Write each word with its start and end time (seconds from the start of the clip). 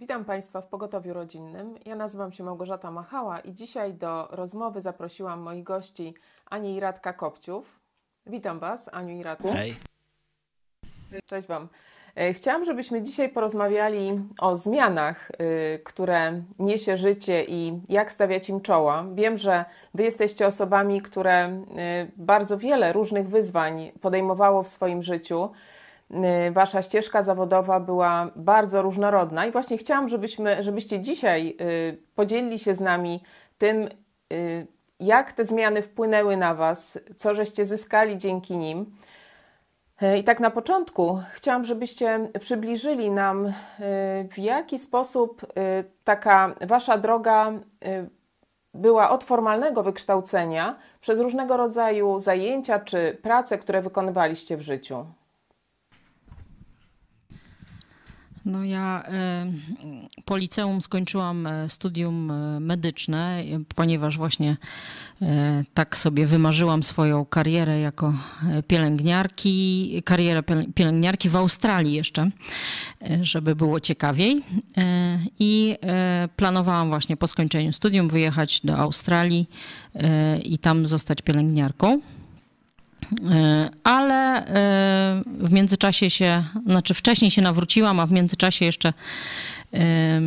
Witam 0.00 0.24
Państwa 0.24 0.60
w 0.60 0.66
Pogotowiu 0.66 1.14
Rodzinnym. 1.14 1.74
Ja 1.84 1.96
nazywam 1.96 2.32
się 2.32 2.44
Małgorzata 2.44 2.90
Machała 2.90 3.40
i 3.40 3.54
dzisiaj 3.54 3.94
do 3.94 4.28
rozmowy 4.30 4.80
zaprosiłam 4.80 5.40
moich 5.40 5.64
gości 5.64 6.14
Anię 6.50 6.76
i 6.76 6.80
Radka 6.80 7.12
Kopciów. 7.12 7.80
Witam 8.26 8.58
Was, 8.58 8.90
Aniu 8.92 9.20
i 9.20 9.22
Radku. 9.22 9.52
Hej. 9.52 9.76
Cześć 11.26 11.48
Wam. 11.48 11.68
E, 12.16 12.32
Chciałam, 12.32 12.64
żebyśmy 12.64 13.02
dzisiaj 13.02 13.28
porozmawiali 13.28 14.20
o 14.40 14.56
zmianach, 14.56 15.30
y, 15.30 15.80
które 15.84 16.42
niesie 16.58 16.96
życie 16.96 17.44
i 17.44 17.80
jak 17.88 18.12
stawiać 18.12 18.48
im 18.48 18.60
czoła. 18.60 19.04
Wiem, 19.14 19.38
że 19.38 19.64
Wy 19.94 20.02
jesteście 20.02 20.46
osobami, 20.46 21.02
które 21.02 21.48
y, 21.48 21.62
bardzo 22.16 22.58
wiele 22.58 22.92
różnych 22.92 23.28
wyzwań 23.28 23.92
podejmowało 24.00 24.62
w 24.62 24.68
swoim 24.68 25.02
życiu. 25.02 25.50
Y, 26.14 26.50
Wasza 26.50 26.82
ścieżka 26.82 27.22
zawodowa 27.22 27.80
była 27.80 28.30
bardzo 28.36 28.82
różnorodna 28.82 29.46
i 29.46 29.50
właśnie 29.50 29.78
chciałam, 29.78 30.08
żebyśmy, 30.08 30.62
żebyście 30.62 31.00
dzisiaj 31.00 31.56
y, 31.60 31.98
podzielili 32.14 32.58
się 32.58 32.74
z 32.74 32.80
nami 32.80 33.22
tym, 33.58 33.88
y, 34.32 34.66
jak 35.00 35.32
te 35.32 35.44
zmiany 35.44 35.82
wpłynęły 35.82 36.36
na 36.36 36.54
Was, 36.54 36.98
co 37.16 37.34
żeście 37.34 37.64
zyskali 37.64 38.18
dzięki 38.18 38.56
nim. 38.56 38.96
I 40.18 40.24
tak 40.24 40.40
na 40.40 40.50
początku 40.50 41.22
chciałam, 41.32 41.64
żebyście 41.64 42.28
przybliżyli 42.40 43.10
nam, 43.10 43.52
w 44.30 44.38
jaki 44.38 44.78
sposób 44.78 45.46
taka 46.04 46.54
Wasza 46.60 46.98
droga 46.98 47.52
była 48.74 49.10
od 49.10 49.24
formalnego 49.24 49.82
wykształcenia 49.82 50.76
przez 51.00 51.20
różnego 51.20 51.56
rodzaju 51.56 52.20
zajęcia 52.20 52.78
czy 52.78 53.18
prace, 53.22 53.58
które 53.58 53.82
wykonywaliście 53.82 54.56
w 54.56 54.62
życiu. 54.62 55.06
No 58.44 58.64
ja 58.64 59.04
po 60.24 60.36
liceum 60.36 60.82
skończyłam 60.82 61.46
e, 61.46 61.68
studium 61.68 62.30
e, 62.30 62.60
medyczne, 62.60 63.42
ponieważ 63.74 64.18
właśnie 64.18 64.56
e, 65.22 65.64
tak 65.74 65.98
sobie 65.98 66.26
wymarzyłam 66.26 66.82
swoją 66.82 67.24
karierę 67.24 67.80
jako 67.80 68.14
pielęgniarki, 68.66 70.02
karierę 70.04 70.42
piel- 70.42 70.72
pielęgniarki 70.72 71.28
w 71.28 71.36
Australii 71.36 71.92
jeszcze, 71.92 72.30
żeby 73.20 73.56
było 73.56 73.80
ciekawiej. 73.80 74.42
I 75.38 75.76
planowałam 76.36 76.88
właśnie 76.88 77.16
po 77.16 77.26
skończeniu 77.26 77.72
studium 77.72 78.08
wyjechać 78.08 78.60
do 78.64 78.76
Australii 78.78 79.48
i 80.44 80.58
tam 80.58 80.86
zostać 80.86 81.22
pielęgniarką. 81.22 82.00
E, 83.30 83.70
Ale 83.84 84.46
e, 84.46 85.22
w 85.26 85.52
międzyczasie 85.52 86.10
się, 86.10 86.44
znaczy 86.66 86.94
wcześniej 86.94 87.30
się 87.30 87.42
nawróciłam, 87.42 88.00
a 88.00 88.06
w 88.06 88.12
międzyczasie 88.12 88.64
jeszcze 88.64 88.92
e, 89.74 90.20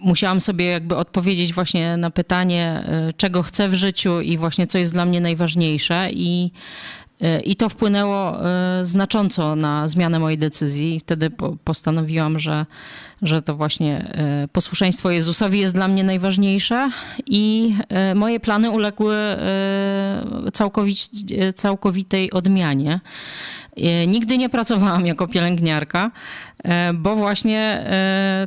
musiałam 0.00 0.40
sobie 0.40 0.64
jakby 0.66 0.96
odpowiedzieć 0.96 1.54
właśnie 1.54 1.96
na 1.96 2.10
pytanie, 2.10 2.84
czego 3.16 3.42
chcę 3.42 3.68
w 3.68 3.74
życiu 3.74 4.20
i 4.20 4.38
właśnie 4.38 4.66
co 4.66 4.78
jest 4.78 4.92
dla 4.92 5.04
mnie 5.04 5.20
najważniejsze. 5.20 6.10
I 6.12 6.50
i 7.44 7.56
to 7.56 7.68
wpłynęło 7.68 8.46
e, 8.46 8.84
znacząco 8.84 9.56
na 9.56 9.88
zmianę 9.88 10.18
mojej 10.18 10.38
decyzji. 10.38 11.00
Wtedy 11.00 11.30
po- 11.30 11.56
postanowiłam, 11.64 12.38
że, 12.38 12.66
że 13.22 13.42
to 13.42 13.56
właśnie 13.56 13.98
e, 13.98 14.48
posłuszeństwo 14.48 15.10
Jezusowi 15.10 15.60
jest 15.60 15.74
dla 15.74 15.88
mnie 15.88 16.04
najważniejsze 16.04 16.90
i 17.26 17.74
e, 17.88 18.14
moje 18.14 18.40
plany 18.40 18.70
uległy 18.70 19.16
całkowitej 21.54 22.32
odmianie. 22.32 23.00
Nigdy 24.06 24.38
nie 24.38 24.48
pracowałam 24.48 25.06
jako 25.06 25.28
pielęgniarka, 25.28 26.10
bo 26.94 27.16
właśnie 27.16 27.84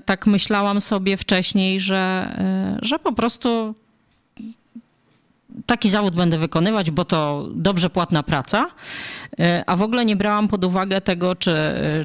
tak 0.06 0.28
myślałam 0.28 0.82
sobie 0.82 1.18
wcześniej, 1.18 1.80
że, 1.80 2.36
że 2.82 3.00
po 3.00 3.14
prostu 3.14 3.76
taki 5.66 5.90
zawód 5.90 6.16
będę 6.16 6.38
wykonywać, 6.38 6.92
bo 6.92 7.06
to 7.06 7.48
dobrze 7.56 7.90
płatna 7.90 8.24
praca, 8.24 8.68
E, 9.40 9.64
a 9.68 9.76
w 9.76 9.82
ogóle 9.82 10.06
nie 10.06 10.16
brałam 10.16 10.48
pod 10.48 10.64
uwagę 10.66 11.02
tego, 11.02 11.36
czy, 11.36 11.56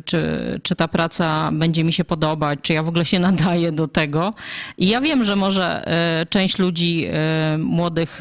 czy, 0.04 0.60
czy 0.62 0.76
ta 0.76 0.88
praca 0.88 1.50
będzie 1.52 1.84
mi 1.84 1.92
się 1.92 2.04
podobać, 2.04 2.58
czy 2.62 2.72
ja 2.72 2.82
w 2.82 2.88
ogóle 2.88 3.04
się 3.04 3.18
nadaję 3.30 3.72
do 3.72 3.86
tego. 3.86 4.34
I 4.78 4.88
ja 4.88 5.00
wiem, 5.00 5.24
że 5.24 5.36
może 5.36 5.86
e, 5.86 6.26
część 6.26 6.58
ludzi 6.58 7.06
e, 7.06 7.58
młodych 7.58 8.20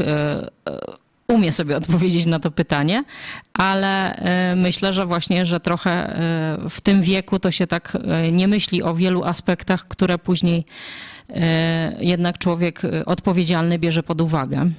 umie 1.27 1.51
sobie 1.51 1.77
odpowiedzieć 1.77 2.25
na 2.25 2.39
to 2.39 2.51
pytanie, 2.51 3.03
ale 3.53 4.21
myślę, 4.55 4.93
że 4.93 5.05
właśnie, 5.05 5.45
że 5.45 5.59
trochę 5.59 6.15
w 6.69 6.81
tym 6.81 7.01
wieku 7.01 7.39
to 7.39 7.51
się 7.51 7.67
tak 7.67 7.97
nie 8.31 8.47
myśli 8.47 8.83
o 8.83 8.93
wielu 8.93 9.23
aspektach, 9.23 9.87
które 9.87 10.17
później 10.17 10.65
jednak 11.99 12.37
człowiek 12.37 12.81
odpowiedzialny 13.05 13.79
bierze 13.79 14.03
pod 14.03 14.21
uwagę. 14.21 14.69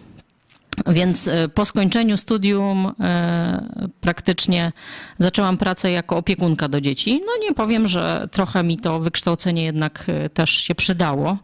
Więc 0.87 1.29
e, 1.29 1.49
po 1.49 1.65
skończeniu 1.65 2.17
studium 2.17 2.93
e, 3.01 3.91
praktycznie 4.01 4.73
zaczęłam 5.19 5.59
pracę 5.59 5.91
jako 5.91 6.17
opiekunka 6.17 6.69
do 6.69 6.81
dzieci. 6.81 7.21
No 7.27 7.33
nie 7.49 7.55
powiem, 7.55 7.89
że 7.89 8.29
trochę 8.31 8.63
mi 8.63 8.77
to 8.77 9.01
wykształcenie 9.01 9.65
jednak 9.65 10.05
e, 10.09 10.29
też 10.29 10.51
się 10.51 10.75
przydało 10.75 11.39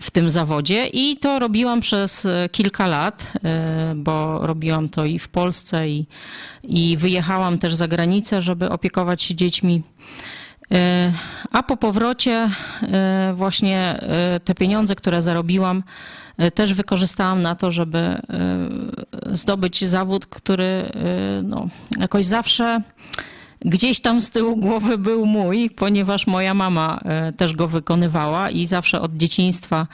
w 0.00 0.10
tym 0.10 0.30
zawodzie 0.30 0.86
i 0.86 1.16
to 1.16 1.38
robiłam 1.38 1.80
przez 1.80 2.28
kilka 2.52 2.86
lat, 2.86 3.32
bo 3.96 4.46
robiłam 4.46 4.88
to 4.88 5.04
i 5.04 5.18
w 5.18 5.28
Polsce 5.28 5.88
i, 5.88 6.06
i 6.62 6.96
wyjechałam 6.96 7.58
też 7.58 7.74
za 7.74 7.88
granicę, 7.88 8.42
żeby 8.42 8.70
opiekować 8.70 9.22
się 9.22 9.34
dziećmi. 9.34 9.82
E, 10.72 11.12
A 11.52 11.62
po 11.62 11.76
powrocie 11.76 12.50
e, 12.82 13.32
właśnie 13.36 13.78
e, 13.78 14.40
te 14.40 14.54
pieniądze, 14.54 14.94
które 14.94 15.22
zarobiłam, 15.22 15.82
też 16.54 16.74
wykorzystałam 16.74 17.42
na 17.42 17.54
to, 17.54 17.70
żeby 17.70 18.20
zdobyć 19.32 19.84
zawód, 19.84 20.26
który 20.26 20.92
no, 21.42 21.66
jakoś 21.98 22.24
zawsze 22.24 22.82
gdzieś 23.60 24.00
tam 24.00 24.22
z 24.22 24.30
tyłu 24.30 24.56
głowy 24.56 24.98
był 24.98 25.26
mój, 25.26 25.70
ponieważ 25.70 26.26
moja 26.26 26.54
mama 26.54 27.00
też 27.36 27.54
go 27.54 27.68
wykonywała 27.68 28.50
i 28.50 28.66
zawsze 28.66 29.00
od 29.00 29.16
dzieciństwa 29.16 29.86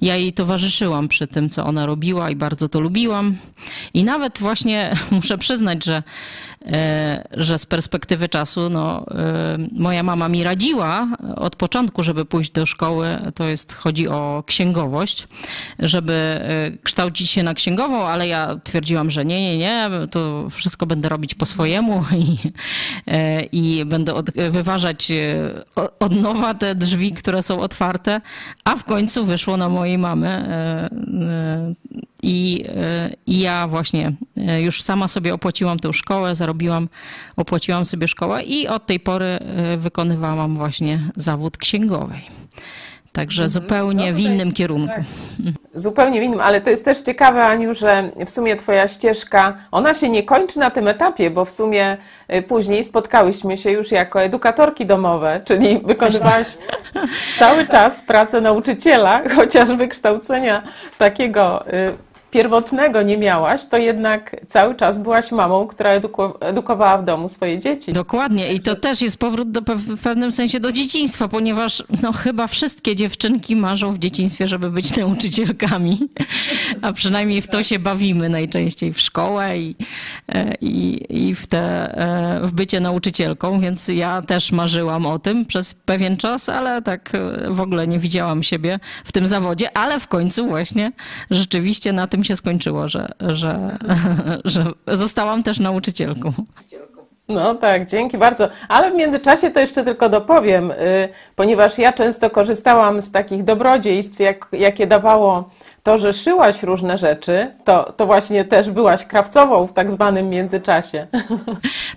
ja 0.00 0.16
jej 0.16 0.32
towarzyszyłam 0.32 1.08
przy 1.08 1.26
tym, 1.26 1.50
co 1.50 1.66
ona 1.66 1.86
robiła 1.86 2.30
i 2.30 2.36
bardzo 2.36 2.68
to 2.68 2.80
lubiłam. 2.80 3.36
I 3.94 4.04
nawet 4.04 4.38
właśnie 4.38 4.96
muszę 5.10 5.38
przyznać, 5.38 5.84
że, 5.84 6.02
e, 6.66 7.28
że 7.32 7.58
z 7.58 7.66
perspektywy 7.66 8.28
czasu, 8.28 8.70
no, 8.70 9.06
e, 9.10 9.58
moja 9.72 10.02
mama 10.02 10.28
mi 10.28 10.44
radziła 10.44 11.08
od 11.36 11.56
początku, 11.56 12.02
żeby 12.02 12.24
pójść 12.24 12.50
do 12.50 12.66
szkoły, 12.66 13.18
to 13.34 13.44
jest, 13.44 13.74
chodzi 13.74 14.08
o 14.08 14.44
księgowość, 14.46 15.28
żeby 15.78 16.12
e, 16.12 16.70
kształcić 16.82 17.30
się 17.30 17.42
na 17.42 17.54
księgową, 17.54 18.06
ale 18.06 18.28
ja 18.28 18.56
twierdziłam, 18.64 19.10
że 19.10 19.24
nie, 19.24 19.40
nie, 19.40 19.58
nie, 19.58 19.90
to 20.10 20.50
wszystko 20.50 20.86
będę 20.86 21.08
robić 21.08 21.34
po 21.34 21.46
swojemu 21.46 22.04
i, 22.24 22.36
i 23.52 23.84
będę 23.84 24.14
od, 24.14 24.30
wyważać 24.30 25.12
od 26.00 26.16
nowa 26.16 26.54
te 26.54 26.74
drzwi, 26.74 27.12
które 27.12 27.42
są 27.42 27.60
otwarte, 27.60 28.20
a 28.64 28.76
w 28.76 28.84
końcu 28.84 29.24
wyszło 29.24 29.56
na 29.56 29.68
mojej 29.88 29.98
mamy 29.98 30.28
e, 30.28 30.90
e, 31.30 31.74
i, 32.22 32.64
e, 32.68 33.10
i 33.26 33.38
ja 33.38 33.68
właśnie 33.68 34.12
już 34.58 34.82
sama 34.82 35.08
sobie 35.08 35.34
opłaciłam 35.34 35.78
tę 35.78 35.92
szkołę, 35.92 36.34
zarobiłam, 36.34 36.88
opłaciłam 37.36 37.84
sobie 37.84 38.08
szkołę 38.08 38.42
i 38.42 38.68
od 38.68 38.86
tej 38.86 39.00
pory 39.00 39.38
wykonywałam 39.78 40.56
właśnie 40.56 41.10
zawód 41.16 41.56
księgowej. 41.56 42.22
Także 43.18 43.48
zupełnie 43.48 44.06
No 44.10 44.12
w 44.12 44.16
tutaj- 44.18 44.32
innym 44.34 44.52
kierunku. 44.52 44.94
tak. 44.94 45.04
Zupełnie 45.74 46.20
w 46.20 46.22
innym, 46.22 46.40
ale 46.40 46.60
to 46.60 46.70
jest 46.70 46.84
też 46.84 47.00
ciekawe, 47.02 47.42
Aniu, 47.42 47.74
że 47.74 48.10
w 48.26 48.30
sumie 48.30 48.56
Twoja 48.56 48.88
ścieżka, 48.88 49.56
ona 49.70 49.94
się 49.94 50.08
nie 50.08 50.22
kończy 50.22 50.58
na 50.58 50.70
tym 50.70 50.88
etapie, 50.88 51.30
bo 51.30 51.44
w 51.44 51.50
sumie 51.52 51.96
y, 52.34 52.42
później 52.42 52.84
spotkałyśmy 52.84 53.56
się 53.56 53.70
już 53.70 53.92
jako 53.92 54.22
edukatorki 54.22 54.86
domowe, 54.86 55.40
czyli 55.44 55.80
wykonywałaś 55.84 56.46
cały 57.38 57.66
czas 57.66 58.00
pracę 58.00 58.40
nauczyciela, 58.40 59.22
chociaż 59.36 59.72
wykształcenia 59.72 60.62
takiego 60.98 61.68
y, 61.68 61.72
pierwotnego 62.30 63.02
nie 63.02 63.18
miałaś, 63.18 63.66
to 63.66 63.76
jednak 63.76 64.36
cały 64.48 64.74
czas 64.74 64.98
byłaś 65.02 65.32
mamą, 65.32 65.66
która 65.66 66.00
eduku- 66.00 66.32
edukowała 66.40 66.98
w 66.98 67.04
domu 67.04 67.28
swoje 67.28 67.58
dzieci. 67.58 67.92
Dokładnie 67.92 68.52
i 68.52 68.60
to 68.60 68.74
też 68.74 69.02
jest 69.02 69.18
powrót 69.18 69.50
do, 69.50 69.60
w 69.76 70.00
pewnym 70.02 70.32
sensie 70.32 70.60
do 70.60 70.72
dzieciństwa, 70.72 71.28
ponieważ 71.28 71.82
no, 72.02 72.12
chyba 72.12 72.46
wszystkie 72.46 72.96
dziewczynki 72.96 73.56
marzą 73.56 73.92
w 73.92 73.98
dzieciństwie, 73.98 74.46
żeby 74.46 74.70
być 74.70 74.96
nauczycielkami, 74.96 75.98
a 76.82 76.92
przynajmniej 76.92 77.42
w 77.42 77.48
to 77.48 77.62
się 77.62 77.78
bawimy 77.78 78.28
najczęściej 78.28 78.92
w 78.92 79.00
szkołę 79.00 79.58
i, 79.58 79.76
e, 80.28 80.54
i, 80.60 81.06
i 81.28 81.34
w, 81.34 81.46
te, 81.46 81.94
e, 81.98 82.40
w 82.46 82.52
bycie 82.52 82.80
nauczycielką, 82.80 83.60
więc 83.60 83.88
ja 83.88 84.22
też 84.22 84.52
marzyłam 84.52 85.06
o 85.06 85.18
tym 85.18 85.46
przez 85.46 85.74
pewien 85.74 86.16
czas, 86.16 86.48
ale 86.48 86.82
tak 86.82 87.14
e, 87.14 87.50
w 87.50 87.60
ogóle 87.60 87.86
nie 87.86 87.98
widziałam 87.98 88.42
siebie 88.42 88.80
w 89.04 89.12
tym 89.12 89.26
zawodzie, 89.26 89.76
ale 89.76 90.00
w 90.00 90.08
końcu 90.08 90.46
właśnie 90.46 90.92
rzeczywiście 91.30 91.92
na 91.92 92.06
tym 92.06 92.17
się 92.24 92.36
skończyło, 92.36 92.88
że, 92.88 93.08
że, 93.20 93.78
że 94.44 94.64
zostałam 94.86 95.42
też 95.42 95.60
nauczycielką. 95.60 96.32
No 97.28 97.54
tak, 97.54 97.86
dzięki 97.86 98.18
bardzo. 98.18 98.48
Ale 98.68 98.90
w 98.90 98.94
międzyczasie 98.94 99.50
to 99.50 99.60
jeszcze 99.60 99.84
tylko 99.84 100.08
dopowiem, 100.08 100.70
y, 100.70 101.08
ponieważ 101.36 101.78
ja 101.78 101.92
często 101.92 102.30
korzystałam 102.30 103.02
z 103.02 103.10
takich 103.10 103.44
dobrodziejstw, 103.44 104.20
jak, 104.20 104.48
jakie 104.52 104.86
dawało 104.86 105.50
to, 105.82 105.98
że 105.98 106.12
szyłaś 106.12 106.62
różne 106.62 106.96
rzeczy, 106.96 107.50
to, 107.64 107.92
to 107.96 108.06
właśnie 108.06 108.44
też 108.44 108.70
byłaś 108.70 109.04
krawcową 109.04 109.66
w 109.66 109.72
tak 109.72 109.92
zwanym 109.92 110.28
międzyczasie. 110.28 111.06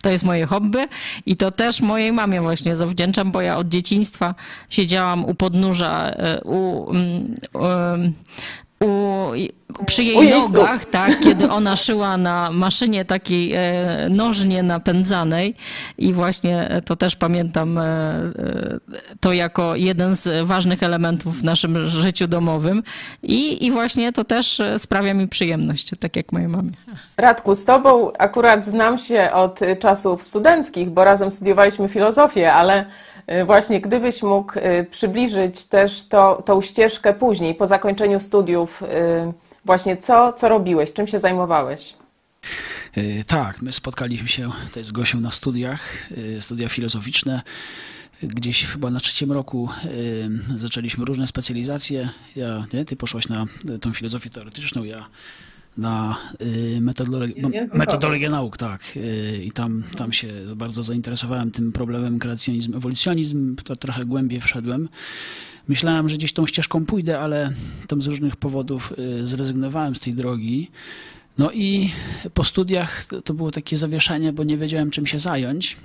To 0.01 0.09
jest 0.09 0.23
moje 0.23 0.45
hobby 0.45 0.87
i 1.25 1.35
to 1.35 1.51
też 1.51 1.81
mojej 1.81 2.11
mamie 2.11 2.41
właśnie 2.41 2.75
zawdzięczam, 2.75 3.31
bo 3.31 3.41
ja 3.41 3.57
od 3.57 3.67
dzieciństwa 3.67 4.35
siedziałam 4.69 5.25
u 5.25 5.33
podnóża, 5.35 6.09
y, 6.09 6.43
u, 6.43 6.83
um, 6.83 7.35
um, 7.53 8.13
u, 8.81 9.31
przy 9.85 10.03
jej, 10.03 10.29
nogach, 10.29 10.85
tak, 10.85 11.19
kiedy 11.19 11.51
ona 11.51 11.75
szyła 11.75 12.17
na 12.17 12.51
maszynie 12.51 13.05
takiej 13.05 13.53
e, 13.53 13.61
nożnie 14.09 14.63
napędzanej. 14.63 15.55
I 15.97 16.13
właśnie 16.13 16.81
to 16.85 16.95
też 16.95 17.15
pamiętam 17.15 17.77
e, 17.77 17.81
e, 17.81 18.79
to 19.19 19.33
jako 19.33 19.75
jeden 19.75 20.15
z 20.15 20.47
ważnych 20.47 20.83
elementów 20.83 21.39
w 21.39 21.43
naszym 21.43 21.89
życiu 21.89 22.27
domowym. 22.27 22.83
I, 23.23 23.65
i 23.65 23.71
właśnie 23.71 24.13
to 24.13 24.23
też 24.23 24.61
sprawia 24.77 25.13
mi 25.13 25.27
przyjemność, 25.27 25.91
tak 25.99 26.15
jak 26.15 26.31
mojej 26.31 26.47
mamie. 26.47 26.71
Radku, 27.17 27.55
z 27.55 27.65
tobą 27.65 28.11
akurat 28.17 28.65
znam 28.65 28.97
się 28.97 29.31
od 29.33 29.59
czasów 29.79 30.23
studenckich, 30.23 30.89
bo 30.89 31.03
razem 31.03 31.31
studiowaliśmy 31.31 31.87
filozofię, 31.87 32.53
ale 32.53 32.85
właśnie 33.45 33.81
gdybyś 33.81 34.23
mógł 34.23 34.53
przybliżyć 34.91 35.65
też 35.65 36.07
to, 36.07 36.43
tą 36.45 36.61
ścieżkę 36.61 37.13
później, 37.13 37.55
po 37.55 37.67
zakończeniu 37.67 38.19
studiów, 38.19 38.83
właśnie 39.65 39.97
co, 39.97 40.33
co 40.33 40.49
robiłeś, 40.49 40.93
czym 40.93 41.07
się 41.07 41.19
zajmowałeś? 41.19 41.93
Tak, 43.27 43.61
my 43.61 43.71
spotkaliśmy 43.71 44.27
się 44.27 44.51
tutaj 44.67 44.83
z 44.83 44.91
Gosią 44.91 45.19
na 45.19 45.31
studiach, 45.31 46.07
studia 46.39 46.69
filozoficzne. 46.69 47.41
Gdzieś 48.23 48.65
chyba 48.65 48.89
na 48.89 48.99
trzecim 48.99 49.31
roku 49.31 49.69
zaczęliśmy 50.55 51.05
różne 51.05 51.27
specjalizacje. 51.27 52.09
Ja, 52.35 52.63
nie, 52.73 52.85
ty 52.85 52.95
poszłaś 52.95 53.27
na 53.27 53.45
tą 53.81 53.93
filozofię 53.93 54.29
teoretyczną, 54.29 54.83
ja 54.83 55.05
na 55.77 56.17
y, 56.41 56.81
metodologię, 56.81 57.43
metodologię 57.73 58.29
nauk, 58.29 58.57
tak. 58.57 58.83
Y, 58.95 59.41
I 59.45 59.51
tam, 59.51 59.83
tam 59.95 60.13
się 60.13 60.27
bardzo 60.55 60.83
zainteresowałem 60.83 61.51
tym 61.51 61.71
problemem 61.71 62.19
kreacjonizm, 62.19 62.75
ewolucjonizm, 62.75 63.55
to 63.55 63.75
trochę 63.75 64.05
głębiej 64.05 64.41
wszedłem. 64.41 64.89
Myślałem, 65.67 66.09
że 66.09 66.17
gdzieś 66.17 66.33
tą 66.33 66.47
ścieżką 66.47 66.85
pójdę, 66.85 67.19
ale 67.19 67.51
tam 67.87 68.01
z 68.01 68.07
różnych 68.07 68.35
powodów 68.35 68.93
y, 68.99 69.27
zrezygnowałem 69.27 69.95
z 69.95 69.99
tej 69.99 70.13
drogi. 70.13 70.71
No 71.37 71.51
i 71.51 71.91
po 72.33 72.43
studiach 72.43 73.05
to 73.05 73.33
było 73.33 73.51
takie 73.51 73.77
zawieszenie, 73.77 74.33
bo 74.33 74.43
nie 74.43 74.57
wiedziałem 74.57 74.91
czym 74.91 75.07
się 75.07 75.19
zająć 75.19 75.77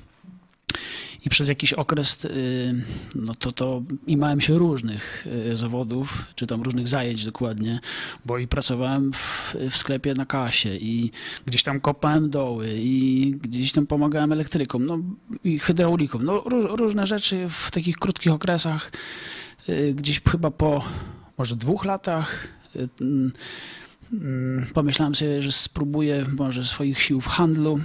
i 1.26 1.30
przez 1.30 1.48
jakiś 1.48 1.72
okres 1.72 2.24
y, 2.24 2.74
no 3.14 3.34
to, 3.34 3.52
to 3.52 3.82
imałem 4.06 4.40
się 4.40 4.58
różnych 4.58 5.26
y, 5.52 5.56
zawodów, 5.56 6.26
czy 6.34 6.46
tam 6.46 6.62
różnych 6.62 6.88
zajęć 6.88 7.24
dokładnie, 7.24 7.80
bo 8.24 8.38
i 8.38 8.46
pracowałem 8.46 9.12
w, 9.12 9.54
w 9.70 9.76
sklepie 9.76 10.14
na 10.14 10.26
kasie 10.26 10.76
i 10.76 11.10
gdzieś 11.46 11.62
tam 11.62 11.80
kopałem 11.80 12.30
doły 12.30 12.68
i 12.78 13.30
gdzieś 13.42 13.72
tam 13.72 13.86
pomagałem 13.86 14.32
elektrykom, 14.32 14.86
no 14.86 14.98
i 15.44 15.58
hydraulikom, 15.58 16.24
no 16.24 16.42
różne 16.76 17.06
rzeczy 17.06 17.48
w 17.48 17.70
takich 17.70 17.96
krótkich 17.96 18.32
okresach, 18.32 18.92
y, 19.68 19.94
gdzieś 19.96 20.20
chyba 20.30 20.50
po 20.50 20.84
może 21.38 21.56
dwóch 21.56 21.84
latach 21.84 22.48
mm, 23.00 23.32
mm, 24.12 24.66
pomyślałem 24.74 25.14
sobie, 25.14 25.42
że 25.42 25.52
spróbuję 25.52 26.26
może 26.38 26.64
swoich 26.64 27.02
sił 27.02 27.20
w 27.20 27.26
handlu, 27.26 27.80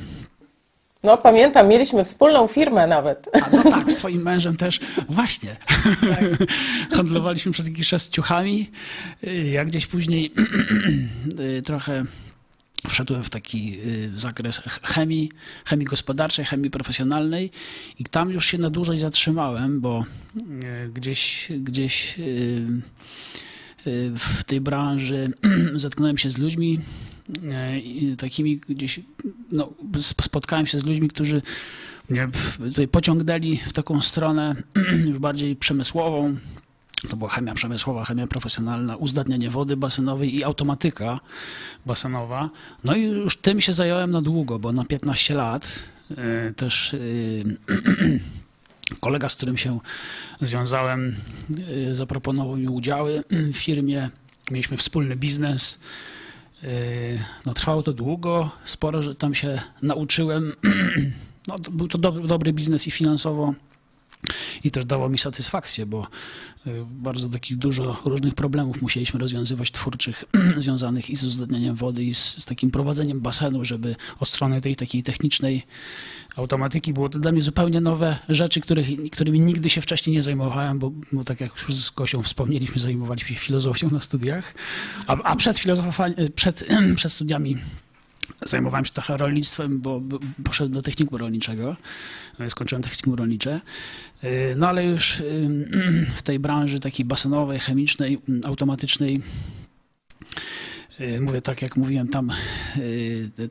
no 1.03 1.17
pamiętam, 1.17 1.67
mieliśmy 1.67 2.05
wspólną 2.05 2.47
firmę 2.47 2.87
nawet. 2.87 3.29
A 3.33 3.55
no 3.55 3.71
tak, 3.71 3.91
z 3.91 3.97
twoim 3.97 4.21
mężem 4.21 4.57
też. 4.57 4.79
Właśnie. 5.09 5.57
Tak. 5.85 6.23
Handlowaliśmy 6.95 7.51
przez 7.51 7.67
jakiś 7.67 7.89
czas 7.89 8.09
ciuchami. 8.09 8.69
Ja 9.51 9.65
gdzieś 9.65 9.87
później 9.87 10.31
trochę 11.65 12.03
wszedłem 12.89 13.23
w 13.23 13.29
taki 13.29 13.79
y, 13.85 14.11
zakres 14.15 14.61
chemii, 14.83 15.31
chemii 15.65 15.85
gospodarczej, 15.85 16.45
chemii 16.45 16.71
profesjonalnej 16.71 17.51
i 17.99 18.03
tam 18.03 18.31
już 18.31 18.45
się 18.45 18.57
na 18.57 18.69
dłużej 18.69 18.97
zatrzymałem, 18.97 19.81
bo 19.81 20.05
y, 20.85 20.89
gdzieś, 20.93 21.51
gdzieś 21.59 22.19
y, 22.19 22.67
w 24.17 24.43
tej 24.43 24.61
branży 24.61 25.33
zetknąłem 25.75 26.17
się 26.17 26.31
z 26.31 26.37
ludźmi 26.37 26.79
takimi 28.17 28.57
gdzieś, 28.57 28.99
no, 29.51 29.69
spotkałem 30.21 30.67
się 30.67 30.79
z 30.79 30.83
ludźmi, 30.85 31.07
którzy 31.07 31.41
mnie 32.09 32.29
tutaj 32.59 32.87
pociągnęli 32.87 33.57
w 33.57 33.73
taką 33.73 34.01
stronę 34.01 34.55
już 35.07 35.19
bardziej 35.19 35.55
przemysłową. 35.55 36.35
To 37.09 37.17
była 37.17 37.29
chemia 37.29 37.53
przemysłowa, 37.53 38.05
chemia 38.05 38.27
profesjonalna, 38.27 38.95
uzdatnianie 38.95 39.49
wody 39.49 39.77
basenowej 39.77 40.37
i 40.37 40.43
automatyka 40.43 41.19
basenowa. 41.85 42.49
No 42.83 42.95
i 42.95 43.03
już 43.03 43.37
tym 43.37 43.61
się 43.61 43.73
zająłem 43.73 44.11
na 44.11 44.21
długo, 44.21 44.59
bo 44.59 44.71
na 44.71 44.85
15 44.85 45.35
lat 45.35 45.89
e, 46.17 46.51
też 46.51 46.93
e, 46.93 46.97
kolega, 48.99 49.29
z 49.29 49.35
którym 49.35 49.57
się 49.57 49.79
związałem, 50.41 51.15
e, 51.89 51.95
zaproponował 51.95 52.57
mi 52.57 52.67
udziały 52.67 53.23
w 53.29 53.57
firmie. 53.57 54.09
Mieliśmy 54.51 54.77
wspólny 54.77 55.15
biznes. 55.15 55.79
Yy, 56.63 56.69
no, 57.45 57.53
trwało 57.53 57.83
to 57.83 57.93
długo, 57.93 58.51
sporo, 58.65 59.01
że 59.01 59.15
tam 59.15 59.35
się 59.35 59.61
nauczyłem. 59.81 60.53
No, 61.47 61.55
był 61.71 61.87
to 61.87 61.97
dobry, 61.97 62.27
dobry 62.27 62.53
biznes 62.53 62.87
i 62.87 62.91
finansowo, 62.91 63.53
i 64.63 64.71
też 64.71 64.85
dało 64.85 65.09
mi 65.09 65.17
satysfakcję, 65.17 65.85
bo 65.85 66.07
y, 66.67 66.71
bardzo 66.89 67.29
takich 67.29 67.57
dużo 67.57 68.01
różnych 68.05 68.35
problemów 68.35 68.81
musieliśmy 68.81 69.19
rozwiązywać 69.19 69.71
twórczych, 69.71 70.23
związanych 70.57 71.09
i 71.09 71.15
z 71.15 71.23
uzdatnianiem 71.23 71.75
wody, 71.75 72.03
i 72.03 72.13
z, 72.13 72.37
z, 72.37 72.45
takim 72.45 72.71
prowadzeniem 72.71 73.19
basenu, 73.19 73.65
żeby 73.65 73.95
od 74.19 74.27
strony 74.27 74.61
tej 74.61 74.75
takiej 74.75 75.03
technicznej 75.03 75.63
automatyki 76.35 76.93
było 76.93 77.09
to 77.09 77.19
dla 77.19 77.31
mnie 77.31 77.41
zupełnie 77.41 77.81
nowe 77.81 78.19
rzeczy, 78.29 78.61
których, 78.61 78.87
którymi 79.11 79.39
nigdy 79.39 79.69
się 79.69 79.81
wcześniej 79.81 80.15
nie 80.15 80.21
zajmowałem, 80.21 80.79
bo, 80.79 80.91
bo 81.11 81.23
tak 81.23 81.41
jak 81.41 81.51
już 81.67 81.75
z 81.75 81.91
Kosią 81.91 82.23
wspomnieliśmy, 82.23 82.81
zajmowaliśmy 82.81 83.29
się 83.29 83.41
filozofią 83.41 83.89
na 83.89 83.99
studiach, 83.99 84.53
a, 85.07 85.17
a 85.23 85.35
przed, 85.35 85.57
przed, 86.35 86.67
przed 86.95 87.11
studiami 87.11 87.57
Zajmowałem 88.45 88.85
się 88.85 88.93
trochę 88.93 89.17
rolnictwem, 89.17 89.81
bo 89.81 90.01
poszedłem 90.43 90.73
do 90.73 90.81
technikum 90.81 91.17
rolniczego. 91.17 91.75
E, 92.39 92.49
skończyłem 92.49 92.83
technikum 92.83 93.13
rolnicze. 93.13 93.61
E, 94.23 94.55
no 94.55 94.67
ale 94.67 94.85
już 94.85 95.19
e, 95.19 95.23
w 96.17 96.21
tej 96.21 96.39
branży 96.39 96.79
takiej 96.79 97.05
basenowej, 97.05 97.59
chemicznej, 97.59 98.19
automatycznej, 98.45 99.21
mówię 101.21 101.41
tak 101.41 101.61
jak 101.61 101.75
mówiłem, 101.77 102.07
tam 102.07 102.31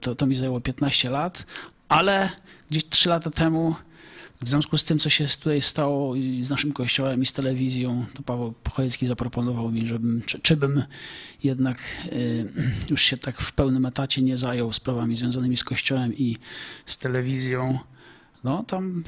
to, 0.01 0.15
to 0.15 0.27
mi 0.27 0.35
zajęło 0.35 0.61
15 0.61 1.11
lat, 1.11 1.47
ale 1.89 2.31
gdzieś 2.71 2.89
3 2.89 3.09
lata 3.09 3.31
temu 3.31 3.75
w 4.45 4.49
związku 4.49 4.79
z 4.79 4.85
tym, 4.85 4.99
co 4.99 5.11
się 5.11 5.27
tutaj 5.27 5.61
stało 5.61 6.15
z 6.41 6.51
naszym 6.51 6.73
kościołem 6.73 7.23
i 7.23 7.27
z 7.27 7.33
telewizją, 7.33 8.07
to 8.15 8.23
Paweł 8.23 8.53
Pochojecki 8.53 9.07
zaproponował 9.07 9.73
mi, 9.73 9.87
żebym, 9.87 10.23
czy, 10.27 10.39
czy 10.39 10.57
bym 10.57 10.83
jednak 11.43 11.79
y, 12.13 12.53
już 12.91 13.03
się 13.03 13.17
tak 13.17 13.41
w 13.41 13.53
pełnym 13.53 13.87
etacie 13.87 14.23
nie 14.23 14.39
zajął 14.39 14.73
sprawami 14.73 15.17
związanymi 15.17 15.57
z 15.57 15.65
kościołem 15.65 16.15
i 16.15 16.37
z 16.87 16.99
telewizją. 16.99 17.79
No 18.45 18.65
tam 18.67 19.05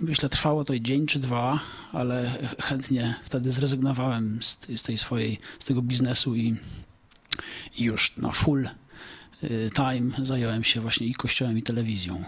myślę 0.00 0.28
trwało 0.28 0.64
to 0.64 0.78
dzień 0.78 1.06
czy 1.06 1.18
dwa, 1.18 1.60
ale 1.92 2.38
chętnie 2.62 3.14
wtedy 3.24 3.50
zrezygnowałem 3.50 4.42
z, 4.42 4.58
z 4.76 4.82
tej 4.82 4.96
swojej, 4.96 5.38
z 5.58 5.64
tego 5.64 5.82
biznesu 5.82 6.36
i, 6.36 6.56
i 7.76 7.84
już 7.84 8.16
na 8.16 8.32
full 8.32 8.68
y, 9.44 9.70
time 9.74 10.10
zająłem 10.22 10.64
się 10.64 10.80
właśnie 10.80 11.06
i 11.06 11.14
kościołem 11.14 11.58
i 11.58 11.62
telewizją. 11.62 12.24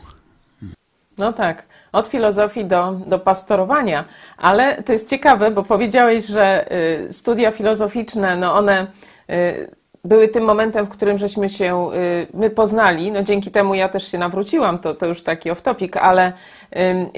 No 1.18 1.32
tak, 1.32 1.66
od 1.92 2.06
filozofii 2.06 2.64
do, 2.64 2.92
do 3.06 3.18
pastorowania, 3.18 4.04
ale 4.36 4.82
to 4.82 4.92
jest 4.92 5.10
ciekawe, 5.10 5.50
bo 5.50 5.62
powiedziałeś, 5.62 6.26
że 6.26 6.72
y, 7.08 7.12
studia 7.12 7.50
filozoficzne, 7.50 8.36
no 8.36 8.54
one 8.54 8.86
y, 9.30 9.70
były 10.04 10.28
tym 10.28 10.44
momentem, 10.44 10.86
w 10.86 10.88
którym 10.88 11.18
żeśmy 11.18 11.48
się 11.48 11.90
y, 11.92 12.26
my 12.34 12.50
poznali. 12.50 13.12
No 13.12 13.22
dzięki 13.22 13.50
temu 13.50 13.74
ja 13.74 13.88
też 13.88 14.10
się 14.10 14.18
nawróciłam, 14.18 14.78
to, 14.78 14.94
to 14.94 15.06
już 15.06 15.22
taki 15.22 15.50
off-topic, 15.50 15.98
ale 15.98 16.32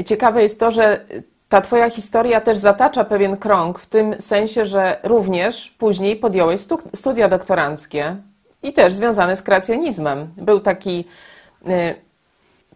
ciekawe 0.05 0.43
jest 0.43 0.61
to, 0.61 0.71
że 0.71 1.05
ta 1.49 1.61
twoja 1.61 1.91
historia 1.91 2.41
też 2.41 2.59
zatacza 2.59 3.05
pewien 3.05 3.37
krąg 3.37 3.79
w 3.79 3.87
tym 3.87 4.21
sensie, 4.21 4.65
że 4.65 5.01
również 5.03 5.75
później 5.79 6.17
podjąłeś 6.17 6.61
studia 6.95 7.29
doktoranckie 7.29 8.17
i 8.63 8.73
też 8.73 8.95
związane 8.95 9.37
z 9.37 9.43
kreacjonizmem. 9.43 10.29
Był 10.37 10.61
taki 10.61 11.05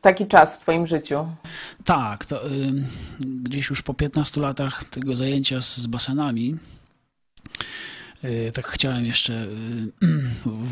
taki 0.00 0.26
czas 0.26 0.57
w 0.57 0.59
Twoim 0.59 0.87
życiu? 0.87 1.26
Tak, 1.85 2.26
to, 2.26 2.50
y, 2.50 2.73
gdzieś 3.21 3.71
już 3.71 3.83
po 3.83 3.95
15 3.95 4.40
latach 4.40 4.85
tego 4.85 5.17
zajęcia 5.17 5.62
z, 5.62 5.76
z 5.76 5.87
basenami 5.87 6.57
tak 8.55 8.67
chciałem 8.67 9.05
jeszcze 9.05 9.47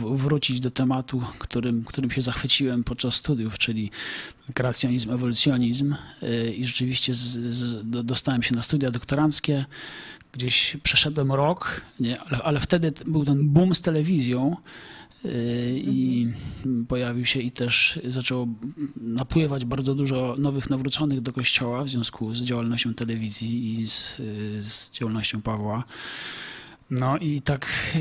wrócić 0.05 0.61
do 0.61 0.71
tematu, 0.71 1.23
którym, 1.39 1.85
którym 1.85 2.11
się 2.11 2.21
zachwyciłem 2.23 2.85
podczas 2.85 3.15
studiów, 3.15 3.59
czyli 3.59 3.91
kreacjonizm, 4.55 5.13
ewolucjonizm 5.13 5.95
i 6.57 6.65
rzeczywiście 6.65 7.15
z, 7.15 7.21
z, 7.39 7.77
dostałem 8.05 8.43
się 8.43 8.55
na 8.55 8.63
studia 8.63 8.91
doktoranckie. 8.91 9.65
Gdzieś 10.33 10.77
przeszedłem 10.83 11.33
rok, 11.33 11.81
nie? 12.01 12.21
Ale, 12.21 12.43
ale 12.43 12.61
wtedy 12.61 12.93
był 13.07 13.25
ten 13.25 13.49
boom 13.49 13.75
z 13.75 13.81
telewizją 13.81 14.57
i 15.77 16.29
pojawił 16.89 17.25
się 17.25 17.41
i 17.41 17.51
też 17.51 18.01
zaczęło 18.05 18.49
napływać 18.97 19.65
bardzo 19.65 19.95
dużo 19.95 20.35
nowych 20.39 20.71
nawróconych 20.71 21.21
do 21.21 21.33
kościoła 21.33 21.85
w 21.85 21.89
związku 21.89 22.35
z 22.35 22.43
działalnością 22.43 22.95
telewizji 22.95 23.81
i 23.81 23.87
z, 23.87 24.17
z 24.61 24.91
działalnością 24.91 25.43
Pawła. 25.43 25.85
No 26.91 27.19
i 27.19 27.41
tak 27.41 27.93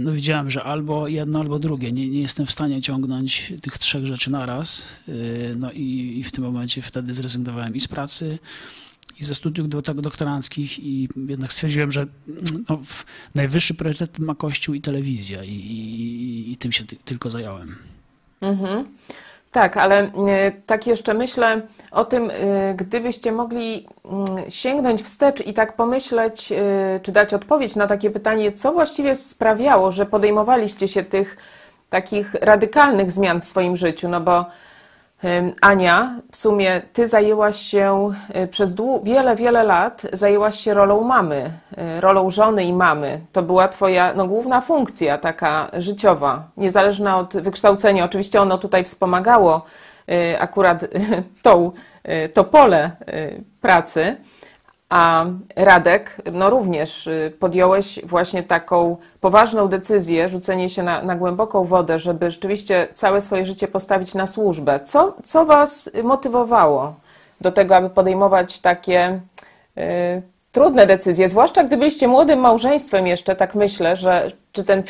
no 0.00 0.12
widziałem, 0.12 0.50
że 0.50 0.64
albo 0.64 1.08
jedno, 1.08 1.40
albo 1.40 1.58
drugie. 1.58 1.92
Nie, 1.92 2.08
nie 2.08 2.20
jestem 2.20 2.46
w 2.46 2.52
stanie 2.52 2.82
ciągnąć 2.82 3.52
tych 3.62 3.78
trzech 3.78 4.06
rzeczy 4.06 4.30
naraz. 4.30 5.00
No 5.56 5.72
i, 5.72 6.18
i 6.18 6.24
w 6.24 6.32
tym 6.32 6.44
momencie 6.44 6.82
wtedy 6.82 7.14
zrezygnowałem 7.14 7.74
i 7.74 7.80
z 7.80 7.88
pracy, 7.88 8.38
i 9.20 9.24
ze 9.24 9.34
studiów 9.34 9.68
doktoranckich 9.94 10.78
i 10.78 11.08
jednak 11.28 11.52
stwierdziłem, 11.52 11.90
że 11.90 12.06
no, 12.68 12.78
najwyższy 13.34 13.74
priorytet 13.74 14.18
ma 14.18 14.34
Kościół 14.34 14.74
i 14.74 14.80
telewizja 14.80 15.44
i, 15.44 15.50
i, 15.50 16.52
i 16.52 16.56
tym 16.56 16.72
się 16.72 16.84
ty, 16.86 16.96
tylko 17.04 17.30
zająłem. 17.30 17.76
Mhm. 18.40 18.84
Tak, 19.52 19.76
ale 19.76 20.12
e, 20.28 20.52
tak 20.66 20.86
jeszcze 20.86 21.14
myślę 21.14 21.62
o 21.90 22.04
tym, 22.04 22.30
e, 22.30 22.74
gdybyście 22.74 23.32
mogli 23.32 23.86
mm, 24.04 24.50
sięgnąć 24.50 25.02
wstecz 25.02 25.46
i 25.46 25.54
tak 25.54 25.76
pomyśleć, 25.76 26.52
e, 26.52 27.00
czy 27.02 27.12
dać 27.12 27.34
odpowiedź 27.34 27.76
na 27.76 27.86
takie 27.86 28.10
pytanie, 28.10 28.52
co 28.52 28.72
właściwie 28.72 29.14
sprawiało, 29.14 29.92
że 29.92 30.06
podejmowaliście 30.06 30.88
się 30.88 31.04
tych 31.04 31.36
takich 31.90 32.34
radykalnych 32.34 33.10
zmian 33.10 33.40
w 33.40 33.44
swoim 33.44 33.76
życiu, 33.76 34.08
no 34.08 34.20
bo 34.20 34.46
Ania, 35.60 36.20
w 36.32 36.36
sumie 36.36 36.82
ty 36.92 37.08
zajęłaś 37.08 37.56
się 37.56 38.12
y, 38.36 38.46
przez 38.46 38.76
wiele, 39.02 39.36
wiele 39.36 39.64
lat, 39.64 40.02
zajęłaś 40.12 40.60
się 40.60 40.74
rolą 40.74 41.04
mamy, 41.04 41.50
y, 41.96 42.00
rolą 42.00 42.30
żony 42.30 42.64
i 42.64 42.72
mamy. 42.72 43.20
To 43.32 43.42
była 43.42 43.68
twoja 43.68 44.14
no, 44.14 44.26
główna 44.26 44.60
funkcja, 44.60 45.18
taka 45.18 45.70
życiowa, 45.72 46.48
niezależna 46.56 47.18
od 47.18 47.36
wykształcenia. 47.36 48.04
Oczywiście 48.04 48.40
ono 48.40 48.58
tutaj 48.58 48.84
wspomagało 48.84 49.64
y, 50.10 50.40
akurat 50.40 50.84
tą, 51.42 51.72
to 52.34 52.44
pole 52.44 52.90
pracy, 53.60 54.16
a 54.92 55.26
Radek, 55.56 56.16
no 56.32 56.50
również 56.50 57.06
y, 57.06 57.32
podjąłeś 57.38 58.00
właśnie 58.04 58.42
taką 58.42 58.96
poważną 59.20 59.68
decyzję, 59.68 60.28
rzucenie 60.28 60.70
się 60.70 60.82
na, 60.82 61.02
na, 61.02 61.16
głęboką 61.16 61.64
wodę, 61.64 61.98
żeby 61.98 62.30
rzeczywiście 62.30 62.88
całe 62.94 63.20
swoje 63.20 63.46
życie 63.46 63.68
postawić 63.68 64.14
na 64.14 64.26
służbę. 64.26 64.80
Co, 64.84 65.16
co 65.24 65.46
Was 65.46 65.90
motywowało 66.04 66.94
do 67.40 67.52
tego, 67.52 67.76
aby 67.76 67.90
podejmować 67.90 68.60
takie 68.60 69.20
y, 69.78 70.22
trudne 70.52 70.86
decyzje, 70.86 71.28
zwłaszcza 71.28 71.64
gdy 71.64 71.76
byliście 71.76 72.08
młodym 72.08 72.40
małżeństwem 72.40 73.06
jeszcze, 73.06 73.36
tak 73.36 73.54
myślę, 73.54 73.96
że 73.96 74.30
czy 74.52 74.64
ten 74.64 74.82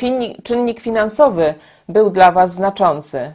czynnik 0.43 0.79
finansowy 0.79 1.53
był 1.89 2.09
dla 2.09 2.31
Was 2.31 2.53
znaczący? 2.53 3.33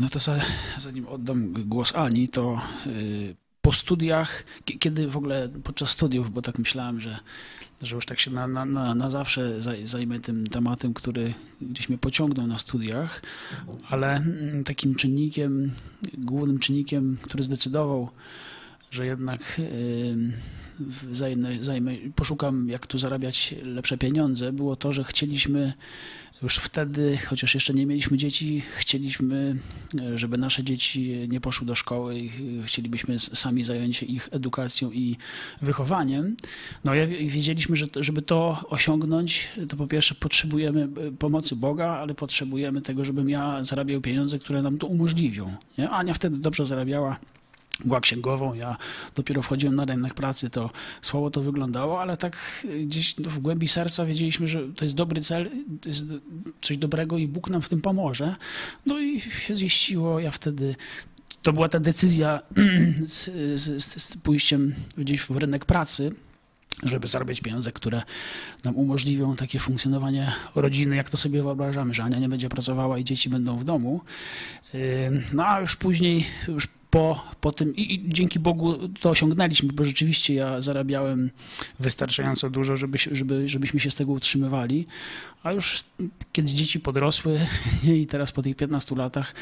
No 0.00 0.08
to 0.08 0.18
zanim 0.78 1.08
oddam 1.08 1.54
głos 1.66 1.92
Ani, 1.96 2.28
to 2.28 2.58
y, 2.86 3.41
po 3.62 3.72
studiach, 3.72 4.44
kiedy 4.78 5.08
w 5.08 5.16
ogóle 5.16 5.48
podczas 5.64 5.90
studiów, 5.90 6.32
bo 6.32 6.42
tak 6.42 6.58
myślałem, 6.58 7.00
że, 7.00 7.18
że 7.82 7.96
już 7.96 8.06
tak 8.06 8.20
się 8.20 8.30
na, 8.30 8.46
na, 8.46 8.94
na 8.94 9.10
zawsze 9.10 9.60
zajmę 9.84 10.20
tym 10.20 10.46
tematem, 10.46 10.94
który 10.94 11.34
gdzieś 11.60 11.88
mnie 11.88 11.98
pociągnął 11.98 12.46
na 12.46 12.58
studiach, 12.58 13.22
ale 13.88 14.16
mm, 14.16 14.64
takim 14.64 14.94
czynnikiem, 14.94 15.70
głównym 16.18 16.58
czynnikiem, 16.58 17.16
który 17.22 17.44
zdecydował, 17.44 18.08
że 18.90 19.06
jednak 19.06 19.60
zajmę, 21.12 21.62
zajmę, 21.62 21.92
poszukam, 22.14 22.68
jak 22.68 22.86
tu 22.86 22.98
zarabiać 22.98 23.54
lepsze 23.62 23.98
pieniądze, 23.98 24.52
było 24.52 24.76
to, 24.76 24.92
że 24.92 25.04
chcieliśmy 25.04 25.72
już 26.42 26.56
wtedy, 26.56 27.18
chociaż 27.26 27.54
jeszcze 27.54 27.74
nie 27.74 27.86
mieliśmy 27.86 28.16
dzieci, 28.16 28.62
chcieliśmy, 28.76 29.56
e, 30.00 30.18
żeby 30.18 30.38
nasze 30.38 30.64
dzieci 30.64 31.26
nie 31.28 31.40
poszły 31.40 31.66
do 31.66 31.74
szkoły 31.74 32.18
i 32.18 32.26
e, 32.62 32.66
chcielibyśmy 32.66 33.18
sami 33.18 33.64
zająć 33.64 33.96
się 33.96 34.06
ich 34.06 34.28
edukacją 34.30 34.92
i 34.92 35.16
wychowaniem. 35.62 36.36
No 36.84 36.94
i 36.94 37.28
wiedzieliśmy, 37.28 37.76
że 37.76 37.86
żeby 37.96 38.22
to 38.22 38.64
osiągnąć, 38.68 39.48
to 39.68 39.76
po 39.76 39.86
pierwsze 39.86 40.14
potrzebujemy 40.14 40.88
e, 41.08 41.12
pomocy 41.12 41.56
Boga, 41.56 41.88
ale 41.88 42.14
potrzebujemy 42.14 42.82
tego, 42.82 43.04
żebym 43.04 43.30
ja 43.30 43.64
zarabiał 43.64 44.00
pieniądze, 44.00 44.38
które 44.38 44.62
nam 44.62 44.78
to 44.78 44.86
umożliwią. 44.86 45.56
Nie? 45.78 45.90
Ania 45.90 46.14
wtedy 46.14 46.36
dobrze 46.36 46.66
zarabiała 46.66 47.18
była 47.84 48.00
księgową, 48.00 48.54
ja 48.54 48.76
dopiero 49.14 49.42
wchodziłem 49.42 49.74
na 49.74 49.84
rynek 49.84 50.14
pracy, 50.14 50.50
to 50.50 50.70
słabo 51.02 51.30
to 51.30 51.42
wyglądało, 51.42 52.00
ale 52.00 52.16
tak 52.16 52.64
gdzieś 52.82 53.14
w 53.14 53.38
głębi 53.38 53.68
serca 53.68 54.06
wiedzieliśmy, 54.06 54.48
że 54.48 54.68
to 54.76 54.84
jest 54.84 54.96
dobry 54.96 55.20
cel, 55.20 55.50
jest 55.84 56.04
coś 56.62 56.76
dobrego 56.76 57.18
i 57.18 57.28
Bóg 57.28 57.50
nam 57.50 57.62
w 57.62 57.68
tym 57.68 57.80
pomoże. 57.80 58.36
No 58.86 59.00
i 59.00 59.20
się 59.20 59.56
ziściło, 59.56 60.20
ja 60.20 60.30
wtedy 60.30 60.74
to 61.42 61.52
była 61.52 61.68
ta 61.68 61.80
decyzja 61.80 62.40
z, 63.02 63.30
z, 63.60 64.02
z 64.02 64.16
pójściem 64.16 64.74
gdzieś 64.98 65.20
w 65.20 65.36
rynek 65.36 65.64
pracy, 65.64 66.12
żeby 66.82 67.06
zarabiać 67.06 67.40
pieniądze, 67.40 67.72
które 67.72 68.02
nam 68.64 68.76
umożliwią 68.76 69.36
takie 69.36 69.58
funkcjonowanie 69.58 70.32
rodziny, 70.54 70.96
jak 70.96 71.10
to 71.10 71.16
sobie 71.16 71.42
wyobrażamy, 71.42 71.94
że 71.94 72.02
Ania 72.02 72.18
nie 72.18 72.28
będzie 72.28 72.48
pracowała 72.48 72.98
i 72.98 73.04
dzieci 73.04 73.30
będą 73.30 73.58
w 73.58 73.64
domu. 73.64 74.00
No 75.32 75.46
a 75.46 75.60
już 75.60 75.76
później, 75.76 76.26
już 76.48 76.68
po, 76.92 77.24
po 77.40 77.52
tym 77.52 77.76
i, 77.76 77.94
i, 77.94 78.08
dzięki 78.08 78.38
Bogu 78.38 78.88
to 79.00 79.10
osiągnęliśmy, 79.10 79.72
bo 79.72 79.84
rzeczywiście 79.84 80.34
ja 80.34 80.60
zarabiałem 80.60 81.30
wystarczająco 81.80 82.50
dużo, 82.50 82.76
żeby, 82.76 82.98
żeby, 83.12 83.48
żebyśmy 83.48 83.80
się 83.80 83.90
z 83.90 83.94
tego 83.94 84.12
utrzymywali, 84.12 84.86
a 85.42 85.52
już 85.52 85.84
kiedy 86.32 86.52
dzieci 86.52 86.80
podrosły 86.80 87.46
i 88.00 88.06
teraz 88.06 88.32
po 88.32 88.42
tych 88.42 88.56
15 88.56 88.96
latach, 88.96 89.34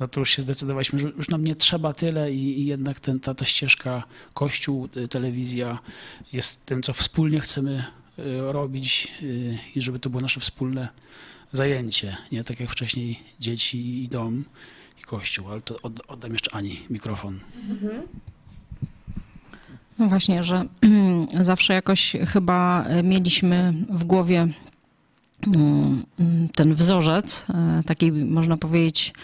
no 0.00 0.06
to 0.06 0.20
już 0.20 0.30
się 0.30 0.42
zdecydowaliśmy, 0.42 0.98
że 0.98 1.08
już 1.16 1.28
nam 1.28 1.44
nie 1.44 1.56
trzeba 1.56 1.92
tyle 1.92 2.32
i, 2.32 2.60
i 2.60 2.66
jednak 2.66 3.00
ten, 3.00 3.20
ta, 3.20 3.34
ta 3.34 3.44
ścieżka 3.44 4.02
kościół, 4.34 4.88
y, 4.96 5.08
telewizja 5.08 5.78
jest 6.32 6.66
tym, 6.66 6.82
co 6.82 6.92
wspólnie 6.92 7.40
chcemy 7.40 7.84
y, 8.18 8.22
robić 8.52 9.12
y, 9.22 9.58
i 9.74 9.80
żeby 9.80 9.98
to 9.98 10.10
było 10.10 10.20
nasze 10.20 10.40
wspólne 10.40 10.88
zajęcie, 11.52 12.16
nie? 12.32 12.44
Tak 12.44 12.60
jak 12.60 12.70
wcześniej 12.70 13.20
dzieci 13.40 14.02
i 14.02 14.08
dom 14.08 14.44
i 15.02 15.04
Kościół, 15.04 15.48
ale 15.50 15.60
to 15.60 15.76
oddam 16.08 16.32
jeszcze 16.32 16.54
Ani 16.54 16.80
mikrofon. 16.90 17.40
No 19.98 20.06
właśnie, 20.08 20.42
że 20.42 20.64
zawsze 21.40 21.74
jakoś 21.74 22.16
chyba 22.26 22.86
mieliśmy 23.02 23.74
w 23.88 24.04
głowie 24.04 24.48
mm, 25.46 26.02
ten 26.54 26.74
wzorzec 26.74 27.46
e, 27.48 27.82
takiej, 27.86 28.12
można 28.12 28.56
powiedzieć, 28.56 29.14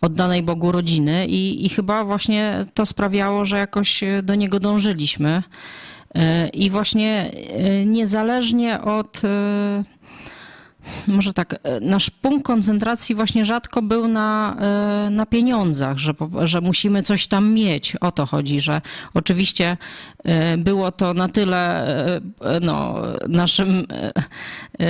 oddanej 0.00 0.42
Bogu 0.42 0.72
rodziny 0.72 1.26
i, 1.26 1.66
i 1.66 1.68
chyba 1.68 2.04
właśnie 2.04 2.64
to 2.74 2.86
sprawiało, 2.86 3.44
że 3.44 3.58
jakoś 3.58 4.04
do 4.22 4.34
niego 4.34 4.60
dążyliśmy. 4.60 5.42
E, 6.14 6.48
I 6.48 6.70
właśnie 6.70 7.32
e, 7.48 7.86
niezależnie 7.86 8.80
od 8.80 9.22
może 11.06 11.32
tak, 11.32 11.54
e, 11.62 11.80
nasz 11.80 12.10
punkt 12.10 12.46
koncentracji 12.46 13.14
właśnie 13.14 13.44
rzadko 13.44 13.82
był 13.82 14.08
na, 14.08 14.56
e, 15.06 15.10
na 15.10 15.26
pieniądzach, 15.26 15.98
że, 15.98 16.14
że 16.42 16.60
musimy 16.60 17.02
coś 17.02 17.26
tam 17.26 17.52
mieć. 17.52 17.96
O 17.96 18.12
to 18.12 18.26
chodzi, 18.26 18.60
że 18.60 18.80
oczywiście 19.14 19.76
e, 20.24 20.56
było 20.56 20.92
to 20.92 21.14
na 21.14 21.28
tyle 21.28 21.56
no, 22.60 23.02
naszym, 23.28 23.86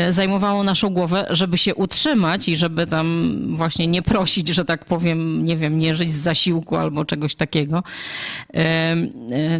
zajmowało 0.09 0.63
naszą 0.63 0.91
głowę, 0.91 1.27
żeby 1.31 1.59
się 1.59 1.75
utrzymać 1.75 2.49
i 2.49 2.57
żeby 2.57 2.87
tam 2.87 3.37
właśnie 3.49 3.87
nie 3.87 4.03
prosić, 4.03 4.49
że 4.49 4.65
tak 4.65 4.85
powiem, 4.85 5.45
nie 5.45 5.57
wiem, 5.57 5.79
nie 5.79 5.95
żyć 5.95 6.13
z 6.13 6.17
zasiłku 6.17 6.77
albo 6.77 7.05
czegoś 7.05 7.35
takiego, 7.35 7.83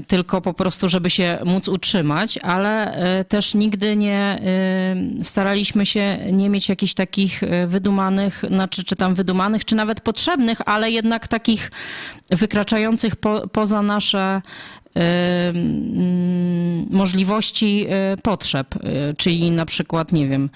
tylko 0.07 0.41
po 0.41 0.55
prostu, 0.55 0.89
żeby 0.89 1.11
się 1.11 1.39
móc 1.45 1.69
utrzymać, 1.69 2.39
ale 2.39 2.95
też 3.29 3.55
nigdy 3.55 3.97
nie 3.97 4.41
staraliśmy 5.23 5.87
się 5.87 6.19
nie 6.33 6.51
mieć 6.51 6.69
jakichś 6.69 6.95
takich 6.95 7.43
e, 7.43 7.67
wydumanych, 7.67 8.45
znaczy, 8.49 8.85
czy 8.85 8.97
tam 8.97 9.15
wydumanych, 9.15 9.65
czy 9.65 9.77
nawet 9.77 10.01
potrzebnych, 10.01 10.59
ale 10.67 10.91
jednak 10.91 11.29
takich 11.29 11.71
wykraczających 12.31 13.17
po, 13.17 13.49
poza 13.49 13.83
nasze 13.83 14.43
możliwości 16.91 17.87
potrzeb, 18.23 18.75
czyli 19.19 19.51
na 19.51 19.67
przykład, 19.67 20.13
nie 20.13 20.29
wiem, 20.29 20.51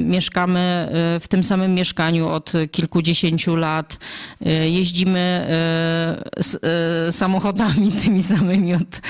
mieszkamy 0.00 0.88
w 1.20 1.28
tym 1.28 1.42
samym 1.42 1.74
mieszkaniu 1.74 2.28
od 2.28 2.52
kilkudziesięciu 2.70 3.56
lat, 3.56 3.98
jeździmy 4.64 5.46
samochodami 7.10 7.92
tymi 8.04 8.22
samymi 8.22 8.74
od 8.74 9.00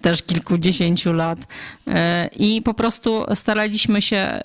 też 0.00 0.22
kilkudziesięciu 0.22 1.12
lat 1.12 1.38
i 2.36 2.62
po 2.62 2.74
prostu 2.74 3.24
staraliśmy 3.34 4.02
się 4.02 4.40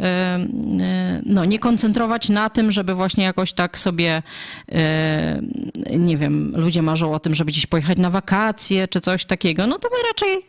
no, 1.25 1.45
nie 1.45 1.59
koncentrować 1.59 2.29
na 2.29 2.49
tym, 2.49 2.71
żeby 2.71 2.95
właśnie 2.95 3.23
jakoś 3.23 3.53
tak 3.53 3.79
sobie, 3.79 4.23
nie 5.99 6.17
wiem, 6.17 6.53
ludzie 6.55 6.81
marzą 6.81 7.13
o 7.13 7.19
tym, 7.19 7.35
żeby 7.35 7.51
gdzieś 7.51 7.65
pojechać 7.65 7.97
na 7.97 8.09
wakacje 8.09 8.87
czy 8.87 9.01
coś 9.01 9.25
takiego, 9.25 9.50
no 9.57 9.79
to 9.79 9.89
my 9.89 10.03
raczej 10.07 10.45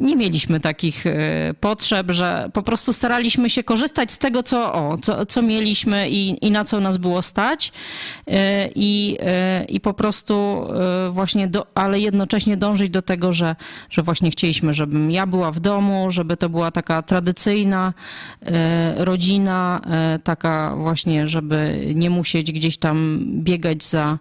nie 0.00 0.16
mieliśmy 0.16 0.60
takich 0.60 1.06
e, 1.06 1.14
potrzeb, 1.60 2.10
że 2.10 2.50
po 2.52 2.62
prostu 2.62 2.92
staraliśmy 2.92 3.50
się 3.50 3.64
korzystać 3.64 4.12
z 4.12 4.18
tego, 4.18 4.42
co, 4.42 4.72
o, 4.72 4.98
co, 5.02 5.26
co 5.26 5.42
mieliśmy 5.42 6.10
i, 6.10 6.46
i 6.46 6.50
na 6.50 6.64
co 6.64 6.80
nas 6.80 6.98
było 6.98 7.22
stać 7.22 7.72
e, 8.26 8.68
i, 8.74 9.18
i 9.68 9.80
po 9.80 9.94
prostu 9.94 10.66
właśnie, 11.10 11.48
do, 11.48 11.66
ale 11.74 12.00
jednocześnie 12.00 12.56
dążyć 12.56 12.90
do 12.90 13.02
tego, 13.02 13.32
że, 13.32 13.56
że 13.90 14.02
właśnie 14.02 14.30
chcieliśmy, 14.30 14.74
żebym 14.74 15.10
ja 15.10 15.26
była 15.26 15.52
w 15.52 15.60
domu, 15.60 16.10
żeby 16.10 16.36
to 16.36 16.48
była 16.48 16.70
taka 16.70 17.02
tradycyjna 17.02 17.94
rodzina, 18.96 19.80
taka 20.24 20.76
właśnie, 20.76 21.26
żeby 21.26 21.88
nie 21.94 22.10
musieć 22.10 22.52
gdzieś 22.52 22.76
tam 22.76 23.20
biegać 23.24 23.84
za, 23.84 24.18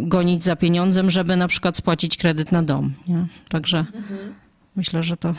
gonić 0.00 0.44
za 0.44 0.56
pieniądzem, 0.56 1.10
żeby 1.10 1.36
na 1.36 1.48
przykład 1.48 1.76
spłacić 1.76 2.16
kredyt 2.16 2.52
na 2.52 2.62
dom. 2.62 2.94
Nie? 3.08 3.26
Także 3.48 3.77
mhm. 3.78 4.34
myślę, 4.76 5.02
że 5.02 5.16
to. 5.16 5.32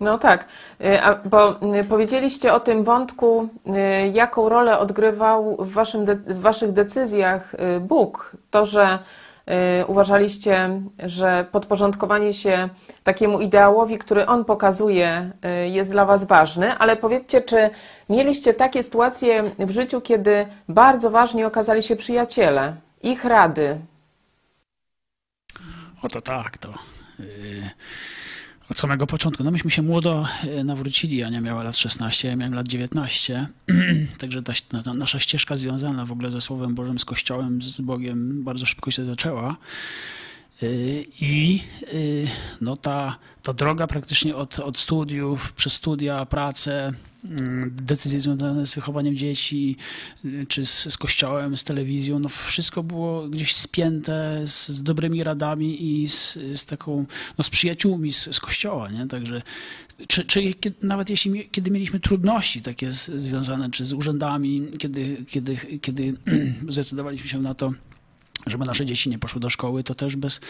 No 0.00 0.18
tak, 0.18 0.44
y, 0.80 1.28
bo 1.28 1.50
y, 1.80 1.84
powiedzieliście 1.84 2.54
o 2.54 2.60
tym 2.60 2.84
wątku, 2.84 3.48
y, 3.66 4.08
jaką 4.08 4.48
rolę 4.48 4.78
odgrywał 4.78 5.56
w, 5.56 5.72
waszym 5.72 6.04
w 6.06 6.40
waszych 6.40 6.72
decyzjach 6.72 7.54
Bóg. 7.80 8.36
To, 8.50 8.66
że 8.66 8.98
uważaliście, 9.86 10.80
że 10.98 11.46
podporządkowanie 11.52 12.34
się 12.34 12.68
takiemu 13.04 13.40
ideałowi, 13.40 13.98
który 13.98 14.26
on 14.26 14.44
pokazuje, 14.44 15.30
jest 15.70 15.90
dla 15.90 16.04
was 16.04 16.24
ważny, 16.24 16.78
ale 16.78 16.96
powiedzcie, 16.96 17.40
czy 17.40 17.70
mieliście 18.08 18.54
takie 18.54 18.82
sytuacje 18.82 19.42
w 19.58 19.70
życiu, 19.70 20.00
kiedy 20.00 20.46
bardzo 20.68 21.10
ważni 21.10 21.44
okazali 21.44 21.82
się 21.82 21.96
przyjaciele, 21.96 22.76
ich 23.02 23.24
rady, 23.24 23.80
Oto 26.02 26.20
tak, 26.20 26.58
to 26.58 26.68
od 28.70 28.78
samego 28.78 29.06
początku. 29.06 29.44
No 29.44 29.50
myśmy 29.50 29.70
się 29.70 29.82
młodo 29.82 30.26
yy, 30.44 30.64
nawrócili, 30.64 31.24
Ania 31.24 31.40
miała 31.40 31.62
lat 31.62 31.76
16, 31.76 32.28
ja 32.28 32.36
miałem 32.36 32.54
lat 32.54 32.68
19, 32.68 33.46
także 34.18 34.42
ta, 34.42 34.52
ta, 34.84 34.94
nasza 34.94 35.20
ścieżka 35.20 35.56
związana 35.56 36.04
w 36.04 36.12
ogóle 36.12 36.30
ze 36.30 36.40
Słowem 36.40 36.74
Bożym, 36.74 36.98
z 36.98 37.04
Kościołem, 37.04 37.62
z 37.62 37.80
Bogiem 37.80 38.44
bardzo 38.44 38.66
szybko 38.66 38.90
się 38.90 39.04
zaczęła. 39.04 39.56
Yy, 40.62 41.06
I 41.20 41.60
no 42.60 42.76
ta, 42.76 43.18
ta 43.42 43.52
droga 43.52 43.86
praktycznie 43.86 44.36
od, 44.36 44.58
od 44.58 44.78
studiów, 44.78 45.52
przez 45.52 45.72
studia, 45.72 46.26
pracę, 46.26 46.92
mm, 47.24 47.76
decyzje 47.82 48.20
związane 48.20 48.66
z 48.66 48.74
wychowaniem 48.74 49.16
dzieci, 49.16 49.76
y, 50.24 50.46
czy 50.48 50.66
z, 50.66 50.92
z 50.92 50.98
kościołem, 50.98 51.56
z 51.56 51.64
telewizją, 51.64 52.18
no 52.18 52.28
wszystko 52.28 52.82
było 52.82 53.28
gdzieś 53.28 53.54
spięte 53.54 54.42
z, 54.46 54.68
z 54.68 54.82
dobrymi 54.82 55.24
radami 55.24 55.84
i 55.84 56.08
z, 56.08 56.38
z 56.54 56.66
taką, 56.66 57.06
no 57.38 57.44
z 57.44 57.50
przyjaciółmi 57.50 58.12
z, 58.12 58.36
z 58.36 58.40
kościoła, 58.40 58.90
nie? 58.90 59.06
Także 59.06 59.42
czy, 60.06 60.24
czy 60.24 60.54
nawet 60.82 61.10
jeśli 61.10 61.48
kiedy 61.50 61.70
mieliśmy 61.70 62.00
trudności 62.00 62.62
takie 62.62 62.92
związane, 62.92 63.70
czy 63.70 63.84
z 63.84 63.92
urzędami, 63.92 64.66
kiedy, 64.78 65.24
kiedy, 65.28 65.56
kiedy 65.56 66.14
zdecydowaliśmy 66.68 67.28
się 67.28 67.38
na 67.38 67.54
to, 67.54 67.72
żeby 68.46 68.64
nasze 68.64 68.86
dzieci 68.86 69.10
nie 69.10 69.18
poszły 69.18 69.40
do 69.40 69.50
szkoły, 69.50 69.84
to 69.84 69.94
też 69.94 70.16
bez, 70.16 70.40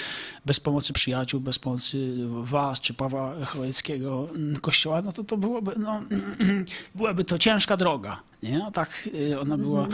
bez 0.46 0.60
pomocy 0.60 0.92
przyjaciół, 0.92 1.40
bez 1.40 1.58
pomocy 1.58 2.16
was 2.42 2.80
czy 2.80 2.94
Pawła 2.94 3.44
Chojeckiego, 3.44 4.28
mm, 4.34 4.56
kościoła, 4.56 5.02
no 5.02 5.12
to 5.12 5.24
to 5.24 5.36
byłoby, 5.36 5.72
no, 5.78 6.02
byłaby 6.94 7.24
to 7.24 7.38
ciężka 7.38 7.76
droga, 7.76 8.20
nie? 8.42 8.64
A 8.64 8.70
tak 8.70 9.08
y, 9.14 9.40
ona 9.40 9.58
była 9.58 9.88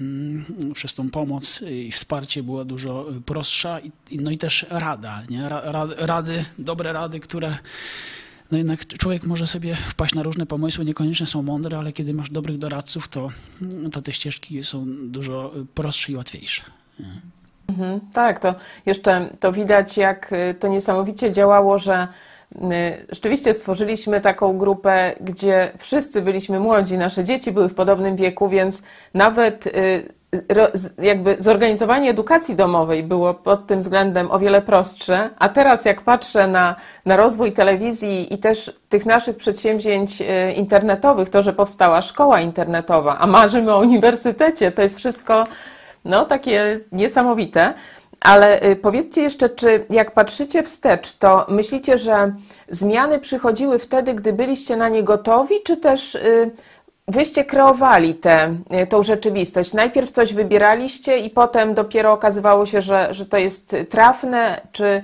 mm, 0.00 0.44
przez 0.74 0.94
tą 0.94 1.10
pomoc 1.10 1.62
i 1.62 1.92
wsparcie 1.92 2.42
była 2.42 2.64
dużo 2.64 3.06
prostsza 3.26 3.80
i, 3.80 3.92
no 4.20 4.30
i 4.30 4.38
też 4.38 4.66
rada, 4.70 5.22
nie? 5.30 5.48
Rady, 5.96 6.44
dobre 6.58 6.92
rady, 6.92 7.20
które 7.20 7.58
no 8.50 8.58
jednak 8.58 8.86
człowiek 8.86 9.24
może 9.24 9.46
sobie 9.46 9.74
wpaść 9.74 10.14
na 10.14 10.22
różne 10.22 10.46
pomysły, 10.46 10.84
niekoniecznie 10.84 11.26
są 11.26 11.42
mądre, 11.42 11.78
ale 11.78 11.92
kiedy 11.92 12.14
masz 12.14 12.30
dobrych 12.30 12.58
doradców, 12.58 13.08
to, 13.08 13.30
to 13.92 14.02
te 14.02 14.12
ścieżki 14.12 14.62
są 14.62 14.86
dużo 15.10 15.52
prostsze 15.74 16.12
i 16.12 16.16
łatwiejsze. 16.16 16.62
Mhm, 17.68 18.00
tak, 18.12 18.38
to 18.38 18.54
jeszcze 18.86 19.28
to 19.40 19.52
widać, 19.52 19.96
jak 19.96 20.32
y, 20.32 20.54
to 20.54 20.68
niesamowicie 20.68 21.32
działało, 21.32 21.78
że 21.78 22.08
y, 22.54 22.58
rzeczywiście 23.08 23.54
stworzyliśmy 23.54 24.20
taką 24.20 24.58
grupę, 24.58 25.12
gdzie 25.20 25.72
wszyscy 25.78 26.22
byliśmy 26.22 26.60
młodzi, 26.60 26.98
nasze 26.98 27.24
dzieci 27.24 27.52
były 27.52 27.68
w 27.68 27.74
podobnym 27.74 28.16
wieku, 28.16 28.48
więc 28.48 28.82
nawet 29.14 29.66
y, 29.66 30.16
jakby 30.98 31.36
zorganizowanie 31.38 32.10
edukacji 32.10 32.56
domowej 32.56 33.02
było 33.02 33.34
pod 33.34 33.66
tym 33.66 33.78
względem 33.78 34.30
o 34.30 34.38
wiele 34.38 34.62
prostsze, 34.62 35.30
a 35.38 35.48
teraz 35.48 35.84
jak 35.84 36.02
patrzę 36.02 36.48
na, 36.48 36.76
na 37.04 37.16
rozwój 37.16 37.52
telewizji 37.52 38.34
i 38.34 38.38
też 38.38 38.76
tych 38.88 39.06
naszych 39.06 39.36
przedsięwzięć 39.36 40.22
internetowych, 40.56 41.28
to, 41.28 41.42
że 41.42 41.52
powstała 41.52 42.02
szkoła 42.02 42.40
internetowa, 42.40 43.18
a 43.18 43.26
marzymy 43.26 43.72
o 43.72 43.78
uniwersytecie, 43.78 44.72
to 44.72 44.82
jest 44.82 44.98
wszystko 44.98 45.44
no, 46.06 46.24
takie 46.24 46.80
niesamowite. 46.92 47.74
Ale 48.20 48.62
y, 48.62 48.76
powiedzcie 48.76 49.22
jeszcze, 49.22 49.48
czy 49.48 49.84
jak 49.90 50.10
patrzycie 50.10 50.62
wstecz, 50.62 51.12
to 51.12 51.46
myślicie, 51.48 51.98
że 51.98 52.34
zmiany 52.68 53.18
przychodziły 53.18 53.78
wtedy, 53.78 54.14
gdy 54.14 54.32
byliście 54.32 54.76
na 54.76 54.88
nie 54.88 55.02
gotowi, 55.02 55.54
czy 55.64 55.76
też 55.76 56.14
y, 56.14 56.50
wyście 57.08 57.44
kreowali 57.44 58.14
tę 58.14 58.56
y, 59.00 59.04
rzeczywistość? 59.04 59.72
Najpierw 59.74 60.10
coś 60.10 60.34
wybieraliście 60.34 61.18
i 61.18 61.30
potem 61.30 61.74
dopiero 61.74 62.12
okazywało 62.12 62.66
się, 62.66 62.82
że, 62.82 63.14
że 63.14 63.26
to 63.26 63.36
jest 63.36 63.76
trafne, 63.90 64.60
czy 64.72 65.02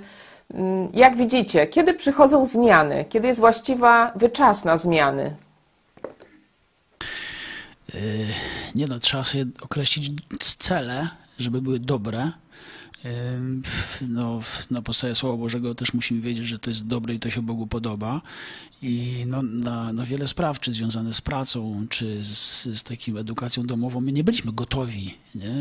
mm, 0.55 0.89
jak 0.93 1.17
widzicie, 1.17 1.67
kiedy 1.67 1.95
przychodzą 1.95 2.47
zmiany? 2.47 3.05
Kiedy 3.09 3.29
jest 3.29 3.41
właściwa 3.41 4.13
wyczas 4.17 4.65
na 4.65 4.79
zmiany? 4.79 5.35
Nie 8.75 8.87
no, 8.87 8.99
trzeba 8.99 9.25
sobie 9.25 9.47
określić 9.61 10.13
cele, 10.59 11.09
żeby 11.39 11.63
były 11.63 11.81
dobre 11.81 12.33
no, 14.09 14.41
na 14.71 14.83
podstawie 14.83 15.15
Słowa 15.15 15.37
Bożego 15.37 15.75
też 15.75 15.95
musimy 15.95 16.21
wiedzieć, 16.21 16.47
że 16.47 16.59
to 16.59 16.71
jest 16.71 16.87
dobre 16.87 17.15
i 17.15 17.21
to 17.21 17.31
się 17.31 17.43
Bogu 17.43 17.67
podoba. 17.67 18.23
I 18.83 19.25
no, 19.27 19.43
na, 19.43 19.93
na 19.93 20.07
wiele 20.07 20.29
spraw, 20.29 20.61
czy 20.61 20.73
związane 20.73 21.13
z 21.13 21.21
pracą, 21.21 21.87
czy 21.89 22.25
z, 22.25 22.65
z 22.65 22.83
taką 22.83 23.19
edukacją 23.19 23.67
domową, 23.67 24.01
my 24.01 24.13
nie 24.13 24.25
byliśmy 24.25 24.53
gotowi 24.53 25.15
nie? 25.35 25.55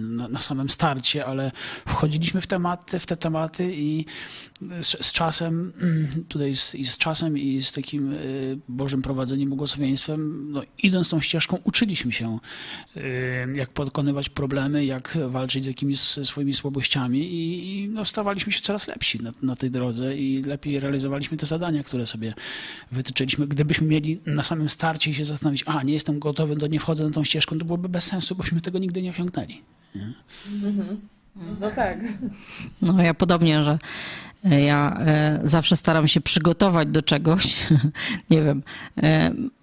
Na, 0.00 0.28
na, 0.28 0.40
samym 0.40 0.70
starcie, 0.70 1.26
ale 1.26 1.52
wchodziliśmy 1.86 2.40
w, 2.40 2.46
tematy, 2.46 2.98
w 2.98 3.06
te 3.06 3.16
tematy 3.16 3.72
i 3.74 4.04
z, 4.80 5.06
z 5.06 5.12
czasem, 5.12 5.72
tutaj 6.28 6.56
z, 6.56 6.74
i 6.74 6.84
z 6.84 6.98
czasem 6.98 7.38
i 7.38 7.62
z 7.62 7.72
takim 7.72 8.12
y, 8.12 8.58
Bożym 8.68 9.02
prowadzeniem, 9.02 9.48
błogosławieństwem, 9.48 10.52
no, 10.52 10.62
idąc 10.82 11.10
tą 11.10 11.20
ścieżką, 11.20 11.58
uczyliśmy 11.64 12.12
się, 12.12 12.38
y, 12.96 13.00
jak 13.54 13.70
pokonywać 13.70 14.28
problemy, 14.28 14.84
jak 14.84 15.18
walczyć 15.28 15.64
z 15.64 15.66
jakimiś 15.66 16.00
swoimi 16.00 16.54
słabami 16.54 16.73
słabościami 16.74 17.18
i, 17.18 17.82
i 17.82 17.88
no, 17.88 18.04
stawaliśmy 18.04 18.52
się 18.52 18.60
coraz 18.60 18.88
lepsi 18.88 19.22
na, 19.22 19.30
na, 19.42 19.56
tej 19.56 19.70
drodze 19.70 20.16
i 20.16 20.42
lepiej 20.42 20.80
realizowaliśmy 20.80 21.36
te 21.36 21.46
zadania, 21.46 21.82
które 21.82 22.06
sobie 22.06 22.34
wytyczyliśmy. 22.92 23.46
Gdybyśmy 23.46 23.86
mieli 23.86 24.20
na 24.26 24.42
samym 24.42 24.68
starcie 24.68 25.14
się 25.14 25.24
zastanowić, 25.24 25.64
a 25.66 25.82
nie 25.82 25.92
jestem 25.92 26.18
gotowy, 26.18 26.56
to 26.56 26.66
nie 26.66 26.80
wchodzę 26.80 27.04
na 27.04 27.10
tą 27.10 27.24
ścieżką, 27.24 27.58
to 27.58 27.64
byłoby 27.64 27.88
bez 27.88 28.04
sensu, 28.04 28.34
bośmy 28.34 28.60
tego 28.60 28.78
nigdy 28.78 29.02
nie 29.02 29.10
osiągnęli. 29.10 29.62
Nie? 29.94 30.12
No 31.60 31.70
tak. 31.70 31.98
No 32.82 33.02
ja 33.02 33.14
podobnie, 33.14 33.64
że 33.64 33.78
Ja 34.44 34.98
zawsze 35.44 35.76
staram 35.76 36.08
się 36.08 36.20
przygotować 36.20 36.88
do 36.88 37.02
czegoś. 37.02 37.56
Nie 38.30 38.42
wiem, 38.42 38.62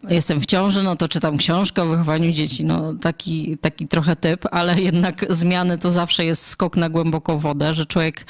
jestem 0.10 0.41
w 0.41 0.46
ciąży, 0.46 0.84
no 0.84 0.96
to 0.96 1.08
czytam 1.08 1.38
książkę 1.38 1.84
o 1.84 1.86
wychowaniu 1.86 2.32
dzieci. 2.32 2.65
No 2.65 2.94
taki, 2.94 3.58
taki 3.58 3.88
trochę 3.88 4.15
typ, 4.15 4.46
ale 4.52 4.82
jednak 4.82 5.26
zmiany 5.30 5.78
to 5.78 5.91
zawsze 5.91 6.26
jest 6.26 6.48
skok 6.48 6.78
na 6.78 6.89
głęboką 6.89 7.38
wodę, 7.38 7.74
że 7.74 7.86
człowiek 7.86 8.26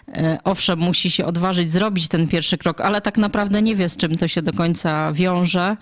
owszem, 0.43 0.79
musi 0.79 1.11
się 1.11 1.25
odważyć 1.25 1.71
zrobić 1.71 2.07
ten 2.07 2.27
pierwszy 2.27 2.57
krok, 2.57 2.81
ale 2.81 3.01
tak 3.01 3.17
naprawdę 3.17 3.61
nie 3.61 3.75
wie, 3.75 3.89
z 3.89 3.97
czym 3.97 4.17
to 4.17 4.27
się 4.27 4.41
do 4.41 4.53
końca 4.53 5.13
wiąże. 5.13 5.77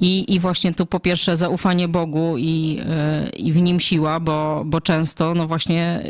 I, 0.00 0.34
i 0.34 0.40
właśnie 0.40 0.74
tu 0.74 0.86
po 0.86 1.00
pierwsze 1.00 1.36
zaufanie 1.36 1.88
Bogu 1.88 2.38
i, 2.38 2.80
e, 2.86 3.28
i 3.28 3.52
w 3.52 3.62
nim 3.62 3.80
siła, 3.80 4.20
bo, 4.20 4.62
bo 4.66 4.80
często 4.80 5.34
no 5.34 5.46
właśnie 5.46 6.02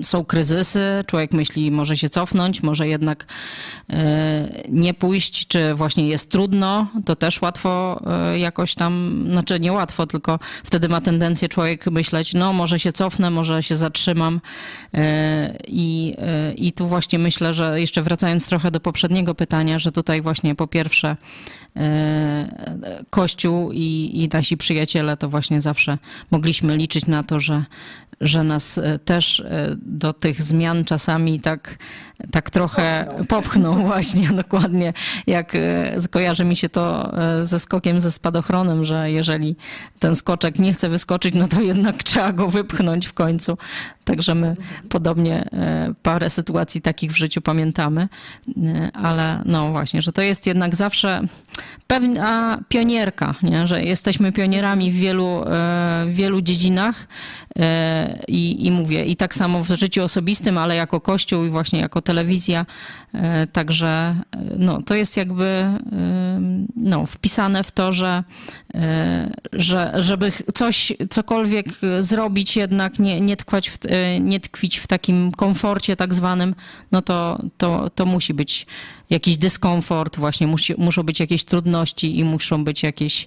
e, 0.00 0.02
są 0.02 0.24
kryzysy, 0.24 1.02
człowiek 1.06 1.32
myśli, 1.32 1.70
może 1.70 1.96
się 1.96 2.08
cofnąć, 2.08 2.62
może 2.62 2.88
jednak 2.88 3.26
nie 4.68 4.94
pójść, 4.94 5.46
czy 5.46 5.74
właśnie 5.74 6.08
jest 6.08 6.30
trudno, 6.30 6.86
to 7.04 7.16
też 7.16 7.42
łatwo 7.42 8.00
jakoś 8.36 8.74
tam, 8.74 9.24
znaczy 9.30 9.60
nie 9.60 9.72
łatwo, 9.72 10.06
tylko 10.06 10.38
wtedy 10.64 10.88
ma 10.88 11.00
tendencję 11.00 11.48
człowiek 11.48 11.86
myśleć, 11.86 12.34
no 12.34 12.52
może 12.52 12.78
się 12.78 12.92
cofnę, 12.92 13.30
może 13.30 13.62
się 13.62 13.76
zatrzymam 13.76 14.40
i, 15.68 16.16
i 16.56 16.63
tu 16.72 16.86
właśnie 16.88 17.18
myślę, 17.18 17.54
że 17.54 17.80
jeszcze 17.80 18.02
wracając 18.02 18.46
trochę 18.46 18.70
do 18.70 18.80
poprzedniego 18.80 19.34
pytania, 19.34 19.78
że 19.78 19.92
tutaj 19.92 20.22
właśnie 20.22 20.54
po 20.54 20.66
pierwsze 20.66 21.16
e, 21.76 23.04
Kościół 23.10 23.72
i, 23.72 24.10
i 24.14 24.28
nasi 24.32 24.56
przyjaciele 24.56 25.16
to 25.16 25.28
właśnie 25.28 25.62
zawsze 25.62 25.98
mogliśmy 26.30 26.76
liczyć 26.76 27.06
na 27.06 27.22
to, 27.22 27.40
że, 27.40 27.64
że 28.20 28.44
nas 28.44 28.78
e, 28.78 28.98
też 28.98 29.40
e, 29.40 29.76
do 29.76 30.12
tych 30.12 30.42
zmian 30.42 30.84
czasami 30.84 31.40
tak, 31.40 31.78
tak 32.30 32.50
trochę 32.50 33.06
popchną, 33.08 33.26
popchną 33.26 33.76
właśnie, 33.86 34.28
dokładnie. 34.28 34.92
Jak 35.26 35.52
skojarzy 36.00 36.44
mi 36.44 36.56
się 36.56 36.68
to 36.68 37.12
ze 37.42 37.58
skokiem 37.58 38.00
ze 38.00 38.12
spadochronem, 38.12 38.84
że 38.84 39.10
jeżeli 39.10 39.56
ten 39.98 40.14
skoczek 40.14 40.58
nie 40.58 40.72
chce 40.72 40.88
wyskoczyć, 40.88 41.34
no 41.34 41.48
to 41.48 41.60
jednak 41.60 42.02
trzeba 42.02 42.32
go 42.32 42.48
wypchnąć 42.48 43.06
w 43.06 43.12
końcu. 43.12 43.58
Także 44.04 44.34
my 44.34 44.56
podobnie 44.88 45.48
parę 46.02 46.30
sytuacji 46.30 46.80
takich 46.80 47.12
w 47.12 47.16
życiu 47.16 47.40
pamiętamy, 47.40 48.08
ale 48.92 49.42
no 49.44 49.70
właśnie, 49.70 50.02
że 50.02 50.12
to 50.12 50.22
jest 50.22 50.46
jednak 50.46 50.76
zawsze 50.76 51.20
pewna 51.86 52.58
pionierka, 52.68 53.34
nie? 53.42 53.66
że 53.66 53.82
jesteśmy 53.82 54.32
pionierami 54.32 54.92
w 54.92 54.94
wielu, 54.94 55.44
w 56.06 56.12
wielu 56.14 56.40
dziedzinach 56.40 57.08
i, 58.28 58.66
i 58.66 58.70
mówię, 58.70 59.04
i 59.04 59.16
tak 59.16 59.34
samo 59.34 59.62
w 59.62 59.68
życiu 59.68 60.02
osobistym, 60.02 60.58
ale 60.58 60.76
jako 60.76 61.00
Kościół 61.00 61.44
i 61.44 61.50
właśnie 61.50 61.80
jako 61.80 62.02
telewizja, 62.02 62.66
także 63.52 64.16
no, 64.58 64.82
to 64.82 64.94
jest 64.94 65.16
jakby 65.16 65.64
no, 66.76 67.06
wpisane 67.06 67.64
w 67.64 67.70
to, 67.70 67.92
że, 67.92 68.24
że 69.52 69.92
żeby 69.96 70.32
coś, 70.54 70.92
cokolwiek 71.10 71.66
zrobić, 72.00 72.56
jednak 72.56 72.98
nie, 72.98 73.20
nie, 73.20 73.36
tkwać 73.36 73.70
w, 73.70 73.78
nie 74.20 74.40
tkwić 74.40 74.78
w 74.78 74.86
takim 74.86 75.32
komforcie 75.32 75.96
tak 75.96 76.14
zwanym, 76.14 76.54
no 76.92 77.02
to, 77.02 77.42
to, 77.56 77.90
to 77.90 78.06
musi 78.06 78.34
być 78.34 78.66
jakiś 79.10 79.36
dyskomfort, 79.36 80.16
właśnie 80.16 80.46
musi, 80.46 80.74
muszą 80.78 81.02
być 81.02 81.20
jakieś 81.20 81.44
trudności 81.44 82.18
i 82.18 82.24
muszą 82.24 82.64
być 82.64 82.82
jakieś 82.82 83.26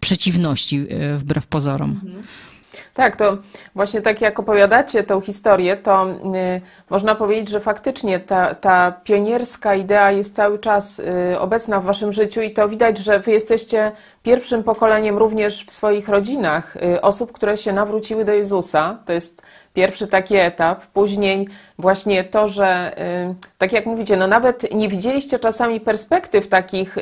przeciwności 0.00 0.86
wbrew 1.16 1.46
pozorom. 1.46 1.90
Mhm. 1.90 2.22
Tak, 2.98 3.16
to 3.16 3.36
właśnie 3.74 4.02
tak 4.02 4.20
jak 4.20 4.38
opowiadacie 4.38 5.02
tą 5.02 5.20
historię, 5.20 5.76
to 5.76 6.06
y, 6.10 6.14
można 6.90 7.14
powiedzieć, 7.14 7.48
że 7.48 7.60
faktycznie 7.60 8.20
ta, 8.20 8.54
ta 8.54 8.92
pionierska 9.04 9.74
idea 9.74 10.12
jest 10.12 10.36
cały 10.36 10.58
czas 10.58 10.98
y, 10.98 11.38
obecna 11.38 11.80
w 11.80 11.84
waszym 11.84 12.12
życiu 12.12 12.40
i 12.40 12.50
to 12.50 12.68
widać, 12.68 12.98
że 12.98 13.20
wy 13.20 13.30
jesteście 13.32 13.92
pierwszym 14.22 14.64
pokoleniem 14.64 15.18
również 15.18 15.64
w 15.64 15.72
swoich 15.72 16.08
rodzinach 16.08 16.76
y, 16.76 17.00
osób, 17.00 17.32
które 17.32 17.56
się 17.56 17.72
nawróciły 17.72 18.24
do 18.24 18.32
Jezusa. 18.32 18.98
To 19.06 19.12
jest 19.12 19.42
pierwszy 19.74 20.06
taki 20.06 20.36
etap. 20.36 20.86
Później 20.86 21.48
właśnie 21.78 22.24
to, 22.24 22.48
że 22.48 22.92
tak 23.58 23.72
jak 23.72 23.86
mówicie, 23.86 24.16
no 24.16 24.26
nawet 24.26 24.74
nie 24.74 24.88
widzieliście 24.88 25.38
czasami 25.38 25.80
perspektyw 25.80 26.48
takich 26.48 26.96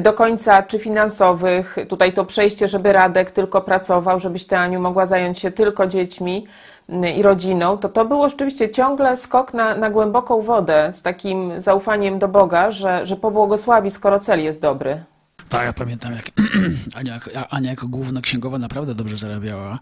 do 0.00 0.12
końca, 0.12 0.62
czy 0.62 0.78
finansowych, 0.78 1.76
tutaj 1.88 2.12
to 2.12 2.24
przejście, 2.24 2.68
żeby 2.68 2.92
Radek 2.92 3.30
tylko 3.30 3.60
pracował, 3.60 4.20
żebyś 4.20 4.46
ty, 4.46 4.56
Aniu, 4.56 4.80
mogła 4.80 5.06
zająć 5.06 5.38
się 5.38 5.50
tylko 5.50 5.86
dziećmi 5.86 6.46
y, 6.88 7.10
i 7.10 7.22
rodziną, 7.22 7.78
to 7.78 7.88
to 7.88 8.04
był 8.04 8.28
rzeczywiście 8.28 8.70
ciągle 8.70 9.16
skok 9.16 9.54
na, 9.54 9.76
na 9.76 9.90
głęboką 9.90 10.42
wodę 10.42 10.92
z 10.92 11.02
takim 11.02 11.60
zaufaniem 11.60 12.18
do 12.18 12.28
Boga, 12.28 12.70
że, 12.70 13.06
że 13.06 13.16
pobłogosławi, 13.16 13.90
skoro 13.90 14.20
cel 14.20 14.44
jest 14.44 14.62
dobry. 14.62 15.04
Tak, 15.52 15.66
ja 15.66 15.72
pamiętam, 15.72 16.12
jak 16.12 16.30
Ania, 16.94 17.20
Ania 17.50 17.70
jako 17.70 17.88
główna 17.88 18.20
księgowa 18.20 18.58
naprawdę 18.58 18.94
dobrze 18.94 19.16
zarabiała. 19.16 19.78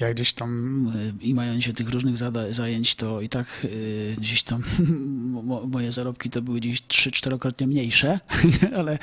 Jak 0.00 0.14
gdzieś 0.14 0.32
tam 0.32 0.92
y, 1.20 1.24
i 1.24 1.34
mając 1.34 1.64
się 1.64 1.72
tych 1.72 1.90
różnych 1.90 2.16
zajęć, 2.50 2.94
to 2.94 3.20
i 3.20 3.28
tak 3.28 3.46
y, 3.64 4.14
gdzieś 4.18 4.42
tam 4.42 4.62
moje 5.72 5.92
zarobki 5.92 6.30
to 6.30 6.42
były 6.42 6.60
gdzieś 6.60 6.82
trzy, 6.86 7.12
czterokrotnie 7.12 7.66
mniejsze, 7.66 8.20
ale 8.78 8.98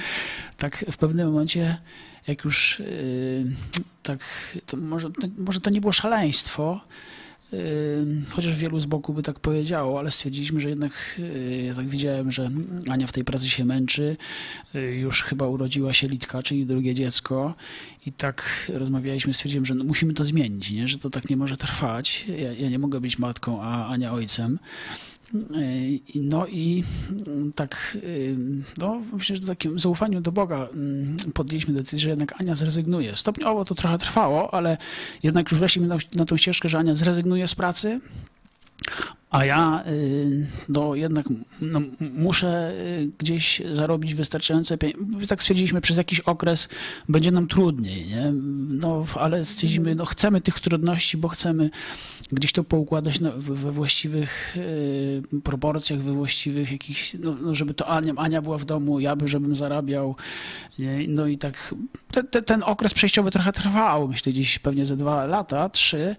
tak 0.58 0.86
w 0.92 0.98
pewnym 0.98 1.28
momencie, 1.28 1.78
jak 2.28 2.46
już 2.46 2.80
y, 2.80 3.46
tak, 4.04 4.20
to 4.66 4.78
może, 4.78 5.10
może 5.38 5.62
to 5.62 5.70
nie 5.70 5.82
było 5.82 5.94
szaleństwo, 5.94 6.82
Chociaż 8.30 8.56
wielu 8.56 8.80
z 8.80 8.86
boku 8.86 9.14
by 9.14 9.24
tak 9.24 9.40
powiedziało, 9.40 10.00
ale 10.00 10.12
stwierdziliśmy, 10.12 10.60
że 10.60 10.70
jednak 10.70 11.22
ja 11.66 11.74
tak 11.74 11.88
widziałem, 11.88 12.32
że 12.32 12.52
Ania 12.90 13.08
w 13.08 13.14
tej 13.14 13.24
pracy 13.24 13.50
się 13.50 13.66
męczy. 13.66 14.18
Już 15.00 15.24
chyba 15.24 15.48
urodziła 15.48 15.94
się 15.94 16.08
Litka, 16.08 16.44
czyli 16.44 16.66
drugie 16.66 16.94
dziecko. 16.94 17.54
I 18.06 18.12
tak 18.12 18.72
rozmawialiśmy, 18.74 19.34
stwierdziłem, 19.34 19.66
że 19.66 19.76
no 19.76 19.84
musimy 19.84 20.14
to 20.14 20.26
zmienić, 20.26 20.72
nie? 20.72 20.88
że 20.88 20.98
to 20.98 21.10
tak 21.10 21.30
nie 21.30 21.38
może 21.38 21.58
trwać. 21.58 22.26
Ja, 22.28 22.52
ja 22.54 22.70
nie 22.70 22.80
mogę 22.80 23.00
być 23.00 23.20
matką, 23.20 23.62
a 23.62 23.88
Ania 23.88 24.14
ojcem. 24.14 24.60
No 26.16 26.48
i 26.48 26.84
tak, 27.56 27.98
no, 28.78 29.02
myślę, 29.14 29.36
że 29.36 29.42
w 29.42 29.48
takim 29.48 29.80
zaufaniu 29.80 30.22
do 30.22 30.32
Boga 30.32 30.68
mm, 30.74 31.18
podjęliśmy 31.34 31.74
decyzję, 31.74 32.00
że 32.00 32.10
jednak 32.10 32.42
Ania 32.42 32.56
zrezygnuje. 32.56 33.16
Stopniowo 33.16 33.66
to 33.66 33.76
trochę 33.76 33.98
trwało, 33.98 34.54
ale 34.54 34.78
jednak 35.24 35.52
już 35.52 35.60
weszliśmy 35.60 35.88
na, 35.88 35.98
na 36.16 36.26
tą 36.26 36.38
ścieżkę, 36.38 36.70
że 36.70 36.78
Ania 36.78 36.96
zrezygnuje 36.96 37.48
z 37.48 37.56
pracy, 37.56 38.00
a 39.36 39.46
ja 39.46 39.84
y, 39.88 40.48
no, 40.70 40.96
jednak 40.96 41.26
no, 41.62 41.82
muszę 42.00 42.74
y, 42.74 43.12
gdzieś 43.18 43.62
zarobić 43.72 44.16
wystarczające 44.16 44.78
pieniądze. 44.78 45.28
Tak 45.28 45.42
stwierdziliśmy, 45.42 45.82
przez 45.82 45.98
jakiś 45.98 46.20
okres 46.20 46.70
będzie 47.10 47.32
nam 47.32 47.48
trudniej, 47.48 48.08
nie? 48.08 48.34
No, 48.70 49.06
ale 49.16 49.46
stwierdziliśmy, 49.46 49.96
no, 49.96 50.06
chcemy 50.06 50.42
tych 50.42 50.60
trudności, 50.60 51.18
bo 51.18 51.28
chcemy 51.28 51.70
gdzieś 52.32 52.52
to 52.52 52.64
poukładać 52.64 53.20
we 53.38 53.72
właściwych 53.72 54.58
y, 54.58 55.42
proporcjach, 55.44 56.00
we 56.00 56.14
właściwych 56.14 56.72
jakichś, 56.72 57.14
no, 57.14 57.36
no, 57.42 57.56
żeby 57.56 57.74
to 57.74 57.88
Ania, 57.88 58.14
Ania 58.18 58.42
była 58.42 58.58
w 58.58 58.66
domu, 58.66 59.00
ja 59.00 59.16
by, 59.16 59.28
żebym 59.28 59.56
zarabiał. 59.56 60.16
Nie? 60.80 61.00
No 61.08 61.28
i 61.28 61.38
tak 61.38 61.76
te, 62.12 62.24
te, 62.24 62.42
ten 62.42 62.64
okres 62.64 62.94
przejściowy 62.94 63.32
trochę 63.32 63.52
trwał, 63.52 64.08
myślę 64.08 64.32
gdzieś 64.32 64.60
pewnie 64.60 64.86
ze 64.86 64.98
dwa 64.98 65.26
lata, 65.26 65.70
trzy, 65.70 66.16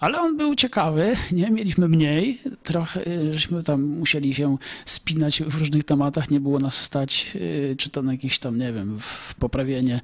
ale 0.00 0.20
on 0.20 0.36
był 0.36 0.54
ciekawy, 0.54 1.16
nie? 1.32 1.50
Mieliśmy 1.50 1.88
mniej, 1.88 2.40
trochę 2.62 3.06
y, 3.06 3.32
żeśmy 3.32 3.62
tam 3.62 3.82
musieli 3.82 4.34
się 4.34 4.56
spinać 4.86 5.42
w 5.42 5.54
różnych 5.54 5.84
tematach, 5.84 6.30
nie 6.30 6.40
było 6.40 6.58
nas 6.58 6.80
stać, 6.80 7.32
y, 7.34 7.74
czy 7.78 7.90
to 7.90 8.02
na 8.02 8.12
jakieś 8.12 8.38
tam, 8.38 8.58
nie 8.58 8.72
wiem, 8.72 8.98
w 8.98 9.34
poprawienie 9.34 10.00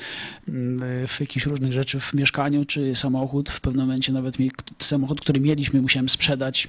mm, 0.48 1.06
w 1.06 1.20
jakichś 1.20 1.46
różnych 1.46 1.72
rzeczy 1.72 2.00
w 2.00 2.14
mieszkaniu, 2.14 2.64
czy 2.64 2.96
samochód. 2.96 3.50
W 3.50 3.60
pewnym 3.60 3.86
momencie 3.86 4.12
nawet 4.12 4.36
samochód, 4.78 5.20
który 5.20 5.40
mieliśmy, 5.40 5.82
musiałem 5.82 6.08
sprzedać 6.08 6.68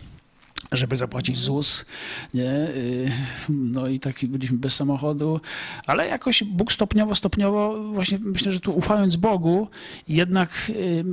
żeby 0.72 0.96
zapłacić 0.96 1.38
ZUS, 1.38 1.86
nie? 2.34 2.52
Y, 2.52 3.12
no 3.50 3.88
i 3.88 4.00
tak 4.00 4.16
byliśmy 4.28 4.58
bez 4.58 4.76
samochodu, 4.76 5.40
ale 5.86 6.08
jakoś 6.08 6.44
Bóg 6.44 6.74
stopniowo, 6.74 7.16
stopniowo, 7.16 7.84
właśnie 7.94 8.20
myślę, 8.22 8.52
że 8.52 8.60
tu 8.60 8.72
ufając 8.72 9.16
Bogu, 9.16 9.68
jednak 10.08 10.52
y, 10.70 11.04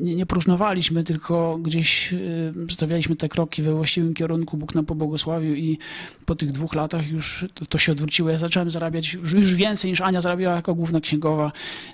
nie, 0.00 0.26
próżnowaliśmy, 0.26 1.04
tylko 1.04 1.58
gdzieś 1.58 2.12
y, 2.12 2.52
stawialiśmy 2.70 3.16
te 3.16 3.28
kroki 3.28 3.62
we 3.62 3.74
właściwym 3.74 4.14
kierunku, 4.14 4.56
Bóg 4.56 4.74
nam 4.74 4.86
pobłogosławił 4.86 5.54
i 5.54 5.78
po 6.26 6.34
tych 6.34 6.52
dwóch 6.52 6.74
latach 6.74 7.10
już 7.10 7.46
to, 7.54 7.66
to 7.66 7.78
się 7.78 7.92
odwróciło. 7.92 8.30
Ja 8.30 8.38
zacząłem 8.38 8.70
zarabiać 8.70 9.14
już 9.14 9.54
więcej 9.54 9.90
niż 9.90 10.00
Ania 10.00 10.20
zarabiała 10.20 10.56
jako 10.56 10.74
główna 10.74 11.00
księgowa, 11.00 11.52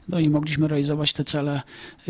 no 0.09 0.19
i 0.19 0.29
mogliśmy 0.29 0.69
realizować 0.69 1.13
te 1.13 1.25
cele, 1.25 1.63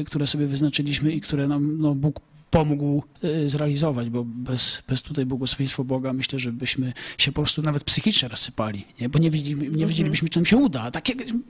które 0.06 0.26
sobie 0.26 0.46
wyznaczyliśmy 0.46 1.12
i 1.12 1.20
które 1.20 1.48
nam 1.48 1.78
no, 1.78 1.94
Bóg 1.94 2.20
pomógł 2.56 3.02
y, 3.24 3.48
zrealizować, 3.48 4.10
bo 4.10 4.24
bez, 4.24 4.82
bez 4.88 5.02
tutaj 5.02 5.26
błogosławieństwa 5.26 5.84
Boga 5.84 6.12
myślę, 6.12 6.38
że 6.38 6.52
byśmy 6.52 6.92
się 7.18 7.32
po 7.32 7.42
prostu 7.42 7.62
nawet 7.62 7.84
psychicznie 7.84 8.28
rozsypali, 8.28 8.84
nie? 9.00 9.08
bo 9.08 9.18
nie, 9.18 9.30
wiedzieli, 9.30 9.60
nie 9.60 9.66
mhm. 9.66 9.88
wiedzielibyśmy, 9.88 10.28
czy 10.28 10.38
nam 10.38 10.46
się 10.46 10.56
uda. 10.56 10.82
A 10.82 10.90
tak 10.90 11.04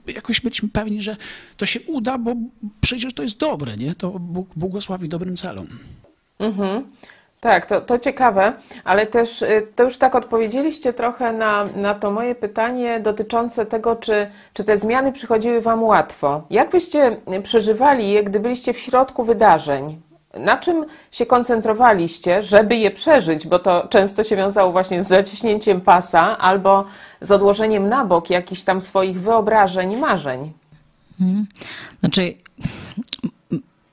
jakoś 0.07 0.41
byliśmy 0.41 0.69
pewni, 0.69 1.01
że 1.01 1.17
to 1.57 1.65
się 1.65 1.79
uda, 1.81 2.17
bo 2.17 2.35
przecież 2.81 3.13
to 3.13 3.23
jest 3.23 3.39
dobre, 3.39 3.77
nie? 3.77 3.95
to 3.95 4.09
Bóg 4.19 4.49
błogosławi 4.55 5.09
dobrym 5.09 5.37
celom. 5.37 5.67
Mhm. 6.39 6.83
Tak, 7.39 7.65
to, 7.65 7.81
to 7.81 7.99
ciekawe, 7.99 8.53
ale 8.83 9.05
też 9.05 9.41
y, 9.41 9.67
to 9.75 9.83
już 9.83 9.97
tak 9.97 10.15
odpowiedzieliście 10.15 10.93
trochę 10.93 11.33
na, 11.33 11.65
na 11.75 11.93
to 11.93 12.11
moje 12.11 12.35
pytanie 12.35 12.99
dotyczące 12.99 13.65
tego, 13.65 13.95
czy, 13.95 14.27
czy 14.53 14.63
te 14.63 14.77
zmiany 14.77 15.11
przychodziły 15.11 15.61
Wam 15.61 15.83
łatwo. 15.83 16.43
Jak 16.49 16.71
wyście 16.71 17.17
przeżywali 17.43 18.09
je, 18.09 18.23
gdy 18.23 18.39
byliście 18.39 18.73
w 18.73 18.79
środku 18.79 19.23
wydarzeń? 19.23 20.06
Na 20.39 20.57
czym 20.57 20.85
się 21.11 21.25
koncentrowaliście, 21.25 22.43
żeby 22.43 22.75
je 22.75 22.91
przeżyć? 22.91 23.47
Bo 23.47 23.59
to 23.59 23.87
często 23.89 24.23
się 24.23 24.35
wiązało 24.35 24.71
właśnie 24.71 25.03
z 25.03 25.07
zaciśnięciem 25.07 25.81
pasa 25.81 26.37
albo 26.37 26.85
z 27.21 27.31
odłożeniem 27.31 27.89
na 27.89 28.05
bok 28.05 28.29
jakichś 28.29 28.63
tam 28.63 28.81
swoich 28.81 29.21
wyobrażeń 29.21 29.91
i 29.91 29.97
marzeń. 29.97 30.51
Hmm. 31.17 31.47
Znaczy, 31.99 32.33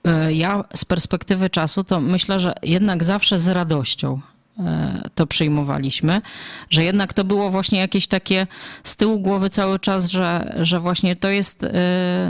E, 0.04 0.32
ja 0.32 0.64
z 0.74 0.84
perspektywy 0.84 1.50
czasu 1.50 1.84
to 1.84 2.00
myślę, 2.00 2.40
że 2.40 2.54
jednak 2.62 3.04
zawsze 3.04 3.38
z 3.38 3.48
radością 3.48 4.20
e, 4.58 5.08
to 5.14 5.26
przyjmowaliśmy, 5.26 6.22
że 6.70 6.84
jednak 6.84 7.12
to 7.12 7.24
było 7.24 7.50
właśnie 7.50 7.80
jakieś 7.80 8.06
takie 8.06 8.46
z 8.84 8.96
tyłu 8.96 9.20
głowy 9.20 9.50
cały 9.50 9.78
czas, 9.78 10.10
że, 10.10 10.56
że 10.60 10.80
właśnie 10.80 11.16
to 11.16 11.28
jest, 11.28 11.64
e, 11.64 11.70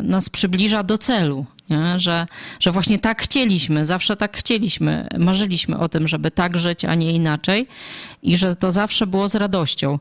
nas 0.02 0.28
przybliża 0.30 0.82
do 0.82 0.98
celu, 0.98 1.46
nie? 1.70 1.98
Że, 1.98 2.26
że 2.60 2.72
właśnie 2.72 2.98
tak 2.98 3.22
chcieliśmy, 3.22 3.84
zawsze 3.84 4.16
tak 4.16 4.36
chcieliśmy, 4.36 5.08
marzyliśmy 5.18 5.78
o 5.78 5.88
tym, 5.88 6.08
żeby 6.08 6.30
tak 6.30 6.56
żyć, 6.56 6.84
a 6.84 6.94
nie 6.94 7.12
inaczej 7.12 7.66
i 8.22 8.36
że 8.36 8.56
to 8.56 8.70
zawsze 8.70 9.06
było 9.06 9.28
z 9.28 9.34
radością. 9.34 9.98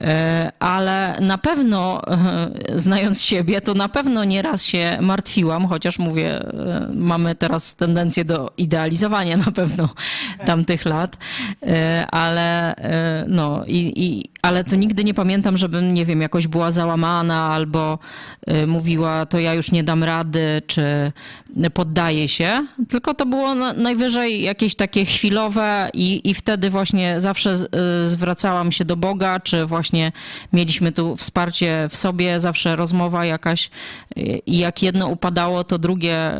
E, 0.00 0.52
ale 0.58 1.16
na 1.20 1.38
pewno, 1.38 2.02
e, 2.06 2.50
znając 2.76 3.22
siebie, 3.22 3.60
to 3.60 3.74
na 3.74 3.88
pewno 3.88 4.24
nieraz 4.24 4.64
się 4.64 4.98
martwiłam, 5.00 5.66
chociaż 5.66 5.98
mówię, 5.98 6.40
e, 6.40 6.90
mamy 6.94 7.34
teraz 7.34 7.74
tendencję 7.74 8.24
do 8.24 8.52
idealizowania 8.56 9.36
na 9.36 9.52
pewno 9.52 9.88
tamtych 10.44 10.84
lat, 10.84 11.16
ale 12.10 12.74
no 13.28 13.64
i, 13.66 13.92
i 13.96 14.31
ale 14.42 14.64
to 14.64 14.76
nigdy 14.76 15.04
nie 15.04 15.14
pamiętam, 15.14 15.56
żebym, 15.56 15.94
nie 15.94 16.04
wiem, 16.04 16.20
jakoś 16.20 16.46
była 16.46 16.70
załamana 16.70 17.48
albo 17.48 17.98
mówiła, 18.66 19.26
to 19.26 19.38
ja 19.38 19.54
już 19.54 19.72
nie 19.72 19.84
dam 19.84 20.04
rady, 20.04 20.62
czy 20.66 21.12
poddaję 21.74 22.28
się, 22.28 22.66
tylko 22.88 23.14
to 23.14 23.26
było 23.26 23.54
najwyżej 23.54 24.42
jakieś 24.42 24.74
takie 24.74 25.04
chwilowe 25.04 25.90
i, 25.94 26.30
i 26.30 26.34
wtedy 26.34 26.70
właśnie 26.70 27.20
zawsze 27.20 27.52
Y, 28.02 28.06
zwracałam 28.06 28.72
się 28.72 28.84
do 28.84 28.96
Boga, 28.96 29.40
czy 29.40 29.66
właśnie 29.66 30.12
mieliśmy 30.52 30.92
tu 30.92 31.16
wsparcie 31.16 31.88
w 31.90 31.96
sobie, 31.96 32.40
zawsze 32.40 32.76
rozmowa 32.76 33.26
jakaś 33.26 33.70
y, 34.16 34.20
i 34.46 34.58
jak 34.58 34.82
jedno 34.82 35.06
upadało, 35.06 35.64
to 35.64 35.78
drugie 35.78 36.34
y, 36.34 36.38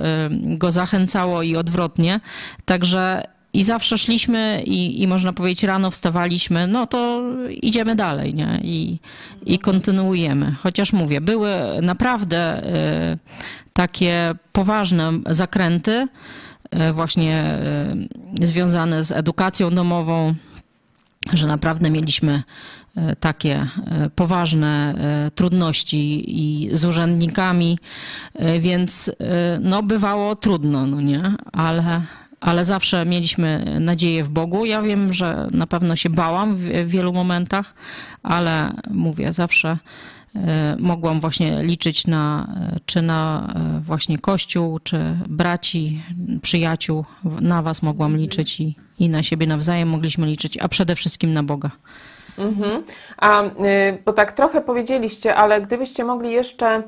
go 0.57 0.71
zachęcało 0.71 1.43
i 1.43 1.57
odwrotnie. 1.57 2.21
Także 2.65 3.23
i 3.53 3.63
zawsze 3.63 3.99
szliśmy 3.99 4.63
i, 4.67 5.03
i 5.03 5.09
można 5.09 5.33
powiedzieć 5.33 5.63
rano 5.63 5.91
wstawaliśmy, 5.91 6.67
no 6.67 6.87
to 6.87 7.23
idziemy 7.63 7.95
dalej, 7.95 8.35
nie? 8.35 8.61
I, 8.63 8.99
i 9.47 9.59
kontynuujemy. 9.59 10.55
Chociaż 10.63 10.93
mówię, 10.93 11.21
były 11.21 11.51
naprawdę 11.83 12.63
takie 13.73 14.35
poważne 14.53 15.13
zakręty, 15.27 16.09
właśnie 16.93 17.59
związane 18.43 19.03
z 19.03 19.13
edukacją 19.13 19.71
domową, 19.71 20.35
że 21.33 21.47
naprawdę 21.47 21.91
mieliśmy 21.91 22.43
e, 22.97 23.17
takie 23.17 23.55
e, 23.87 24.11
poważne 24.11 24.95
e, 24.95 25.31
trudności 25.31 26.25
i 26.27 26.69
z 26.77 26.85
urzędnikami, 26.85 27.79
więc 28.61 29.13
no 29.61 29.83
bywało 29.83 30.37
trudno, 30.37 30.87
no 30.87 31.01
nie, 31.01 31.35
ale, 31.53 32.03
ale 32.43 32.65
zawsze 32.65 33.07
mieliśmy 33.07 33.77
nadzieję 33.81 34.25
w 34.25 34.29
Bogu. 34.29 34.65
Ja 34.65 34.83
wiem, 34.83 35.13
że 35.13 35.49
na 35.51 35.67
pewno 35.67 35.97
się 35.97 36.11
bałam 36.11 36.57
w 36.57 36.89
wielu 36.89 37.13
momentach, 37.13 37.75
ale 38.23 38.73
mówię, 38.91 39.33
zawsze 39.33 39.77
mogłam 40.79 41.21
właśnie 41.21 41.63
liczyć 41.63 42.07
na, 42.07 42.55
czy 42.87 43.03
na 43.03 43.55
właśnie 43.81 44.19
Kościół, 44.19 44.79
czy 44.79 45.17
braci, 45.29 46.03
przyjaciół, 46.43 47.05
na 47.41 47.63
was 47.63 47.83
mogłam 47.83 48.17
liczyć 48.17 48.61
i, 48.61 48.77
i 48.99 49.09
na 49.09 49.23
siebie 49.23 49.47
nawzajem 49.47 49.89
mogliśmy 49.89 50.27
liczyć, 50.27 50.59
a 50.59 50.69
przede 50.69 50.97
wszystkim 50.97 51.33
na 51.33 51.43
Boga. 51.43 51.71
Mhm. 52.39 52.83
A, 53.17 53.43
y, 53.45 53.49
bo 54.05 54.13
tak 54.13 54.33
trochę 54.33 54.61
powiedzieliście, 54.61 55.35
ale 55.35 55.61
gdybyście 55.61 56.05
mogli 56.05 56.33
jeszcze 56.33 56.83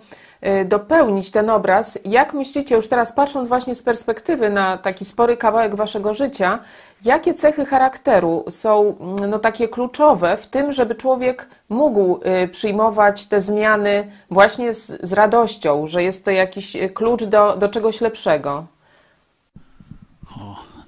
dopełnić 0.64 1.30
ten 1.30 1.50
obraz, 1.50 1.98
jak 2.04 2.34
myślicie, 2.34 2.76
już 2.76 2.88
teraz 2.88 3.12
patrząc 3.12 3.48
właśnie 3.48 3.74
z 3.74 3.82
perspektywy 3.82 4.50
na 4.50 4.78
taki 4.78 5.04
spory 5.04 5.36
kawałek 5.36 5.74
waszego 5.74 6.14
życia, 6.14 6.58
jakie 7.04 7.34
cechy 7.34 7.66
charakteru 7.66 8.44
są 8.48 8.96
mm, 9.00 9.30
no, 9.30 9.38
takie 9.38 9.68
kluczowe 9.68 10.36
w 10.36 10.46
tym, 10.46 10.72
żeby 10.72 10.94
człowiek 10.94 11.48
mógł 11.68 12.20
y, 12.44 12.48
przyjmować 12.48 13.26
te 13.26 13.40
zmiany 13.40 14.10
właśnie 14.30 14.74
z, 14.74 15.00
z 15.02 15.12
radością, 15.12 15.86
że 15.86 16.02
jest 16.02 16.24
to 16.24 16.30
jakiś 16.30 16.76
klucz 16.94 17.24
do, 17.24 17.56
do 17.56 17.68
czegoś 17.68 18.00
lepszego? 18.00 18.66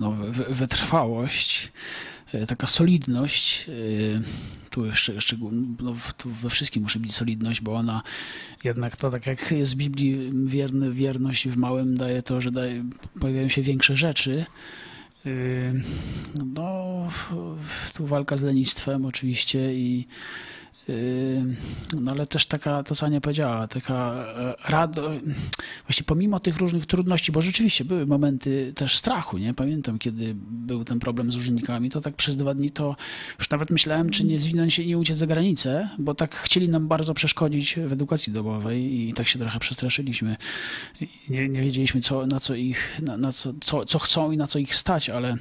no, 0.01 0.13
wytrwałość, 0.49 1.73
taka 2.49 2.67
solidność. 2.67 3.69
E, 3.69 4.66
tu 4.77 5.51
no, 5.81 5.95
tu 6.17 6.31
we 6.31 6.51
wszystkim 6.51 6.83
musi 6.83 6.99
być 6.99 7.15
solidność, 7.15 7.61
bo 7.61 7.75
ona 7.75 8.03
jednak 8.65 8.97
to, 8.97 9.11
tak 9.11 9.27
jak 9.27 9.51
jest 9.51 9.75
w 9.75 9.77
Biblii, 9.77 10.31
wierny, 10.45 10.93
wierność 10.93 11.49
w 11.49 11.57
małym 11.57 11.97
daje 11.97 12.23
to, 12.23 12.41
że 12.41 12.51
daje, 12.51 12.85
pojawiają 13.21 13.49
się 13.49 13.63
większe 13.63 13.97
rzeczy. 13.97 14.47
E, 15.27 15.31
no, 16.57 17.09
tu 17.95 18.07
walka 18.07 18.37
z 18.37 18.43
lenistwem 18.43 19.05
oczywiście 19.05 19.75
i 19.75 20.07
no 22.01 22.13
ale 22.13 22.27
też 22.27 22.47
taka, 22.47 22.83
to 22.83 22.95
co 22.95 23.07
Ania 23.07 23.21
powiedziała, 23.21 23.67
taka 23.67 24.15
e, 24.15 24.55
rado, 24.71 25.11
właśnie 25.87 26.05
pomimo 26.07 26.41
tych 26.41 26.57
różnych 26.57 26.87
trudności, 26.87 27.33
bo 27.33 27.43
rzeczywiście 27.43 27.85
były 27.85 28.07
momenty 28.07 28.73
też 28.75 28.99
strachu, 28.99 29.39
nie? 29.39 29.55
Pamiętam, 29.55 29.99
kiedy 29.99 30.35
był 30.37 30.85
ten 30.85 30.99
problem 30.99 31.33
z 31.33 31.37
urzędnikami, 31.37 31.91
to 31.91 32.01
tak 32.01 32.15
przez 32.15 32.37
dwa 32.37 32.55
dni 32.55 32.71
to 32.71 32.97
już 33.39 33.51
nawet 33.51 33.71
myślałem, 33.71 34.11
czy 34.11 34.25
nie 34.25 34.39
zwinąć 34.39 34.75
się 34.75 34.83
i 34.83 34.87
nie 34.87 34.99
uciec 34.99 35.17
za 35.17 35.27
granicę, 35.27 35.89
bo 35.99 36.15
tak 36.15 36.35
chcieli 36.35 36.69
nam 36.69 36.89
bardzo 36.89 37.15
przeszkodzić 37.15 37.79
w 37.87 37.93
edukacji 37.93 38.33
domowej 38.33 39.09
i 39.09 39.13
tak 39.13 39.29
się 39.29 39.39
trochę 39.39 39.59
przestraszyliśmy. 39.59 40.37
Nie, 41.29 41.49
nie 41.49 41.63
wiedzieliśmy, 41.63 42.01
co, 42.01 42.27
na 42.27 42.41
co 42.41 42.55
ich, 42.55 43.01
na, 43.03 43.17
na 43.17 43.33
co, 43.33 43.53
co, 43.61 43.85
co 43.85 43.99
chcą 43.99 44.31
i 44.31 44.37
na 44.37 44.47
co 44.47 44.59
ich 44.59 44.75
stać, 44.75 45.11
ale 45.11 45.37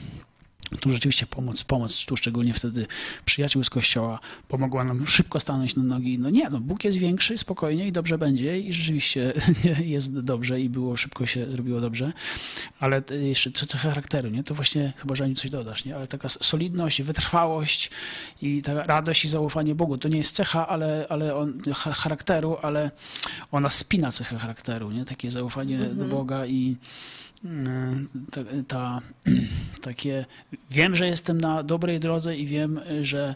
tu 0.80 0.91
rzeczywiście 0.91 1.25
pomoc, 1.25 1.63
pomoc, 1.63 2.06
tu 2.06 2.17
szczególnie 2.17 2.54
wtedy 2.54 2.88
przyjaciół 3.25 3.63
z 3.63 3.69
kościoła 3.69 4.19
pomogła 4.47 4.84
nam 4.84 5.08
szybko 5.08 5.39
stanąć 5.39 5.75
na 5.75 5.84
nogi. 5.84 6.19
No 6.19 6.30
nie, 6.30 6.49
no 6.49 6.60
Bóg 6.60 6.84
jest 6.84 6.97
większy, 6.97 7.38
spokojnie 7.38 7.88
i 7.88 7.91
dobrze 7.91 8.17
będzie 8.17 8.60
i 8.60 8.73
rzeczywiście 8.73 9.34
jest 9.95 10.19
dobrze 10.19 10.62
i 10.62 10.69
było, 10.69 10.97
szybko 10.97 11.25
się 11.25 11.51
zrobiło 11.51 11.82
dobrze, 11.82 12.13
ale 12.80 13.01
jeszcze 13.21 13.51
co 13.51 13.65
cecha 13.65 13.89
charakteru, 13.89 14.30
nie? 14.30 14.43
To 14.43 14.54
właśnie, 14.54 14.93
chyba, 14.97 15.15
że 15.15 15.34
coś 15.34 15.51
dodasz, 15.51 15.86
nie? 15.86 15.95
Ale 15.95 16.08
taka 16.08 16.30
solidność, 16.30 17.01
wytrwałość 17.01 17.91
i 18.41 18.62
ta 18.62 18.84
radość 18.84 19.25
i 19.25 19.28
zaufanie 19.28 19.75
Bogu, 19.75 19.97
to 19.97 20.10
nie 20.10 20.17
jest 20.17 20.36
cecha, 20.36 20.67
ale, 20.67 21.06
ale 21.10 21.36
on, 21.36 21.62
charakteru, 21.73 22.58
ale 22.62 22.91
ona 23.51 23.69
spina 23.69 24.12
cechę 24.12 24.38
charakteru, 24.38 24.91
nie? 24.91 25.06
Takie 25.06 25.32
zaufanie 25.32 25.78
do 25.78 25.86
mhm. 25.86 26.10
Boga 26.10 26.45
i 26.45 26.75
ta, 28.31 28.41
ta, 28.67 29.01
takie 29.81 30.25
wiem, 30.71 30.95
że 30.95 31.08
jestem 31.08 31.41
na 31.41 31.63
dobrej 31.63 31.99
drodze 31.99 32.38
i 32.38 32.45
wiem, 32.45 32.79
że 33.01 33.36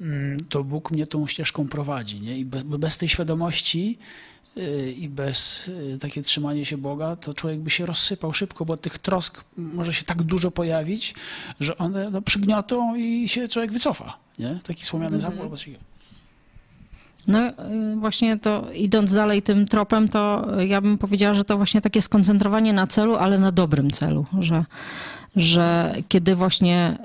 mm, 0.00 0.38
to 0.48 0.64
Bóg 0.64 0.90
mnie 0.90 1.06
tą 1.06 1.26
ścieżką 1.26 1.68
prowadzi. 1.68 2.20
Nie? 2.20 2.38
I 2.38 2.44
bez, 2.44 2.62
bez 2.62 2.98
tej 2.98 3.08
świadomości 3.08 3.98
y, 4.56 4.92
i 4.92 5.08
bez 5.08 5.68
y, 5.68 5.98
takie 6.00 6.22
trzymanie 6.22 6.64
się 6.64 6.78
Boga, 6.78 7.16
to 7.16 7.34
człowiek 7.34 7.60
by 7.60 7.70
się 7.70 7.86
rozsypał 7.86 8.32
szybko, 8.32 8.64
bo 8.64 8.76
tych 8.76 8.98
trosk 8.98 9.44
może 9.56 9.92
się 9.92 10.04
tak 10.04 10.22
dużo 10.22 10.50
pojawić, 10.50 11.14
że 11.60 11.78
one 11.78 12.06
no, 12.12 12.22
przygniotą 12.22 12.96
i 12.96 13.28
się 13.28 13.48
człowiek 13.48 13.72
wycofa. 13.72 14.18
Nie? 14.38 14.58
Taki 14.62 14.84
słomiany 14.84 15.16
mm 15.16 15.32
-hmm. 15.32 15.50
coś 15.50 15.68
no 17.26 17.48
y, 17.48 17.52
właśnie 17.96 18.38
to 18.38 18.64
idąc 18.74 19.14
dalej 19.14 19.42
tym 19.42 19.66
tropem, 19.66 20.08
to 20.08 20.46
ja 20.60 20.80
bym 20.80 20.98
powiedziała, 20.98 21.34
że 21.34 21.44
to 21.44 21.56
właśnie 21.56 21.80
takie 21.80 22.02
skoncentrowanie 22.02 22.72
na 22.72 22.86
celu, 22.86 23.16
ale 23.16 23.38
na 23.38 23.52
dobrym 23.52 23.90
celu, 23.90 24.26
że, 24.40 24.64
że 25.36 25.94
kiedy 26.08 26.34
właśnie 26.34 26.98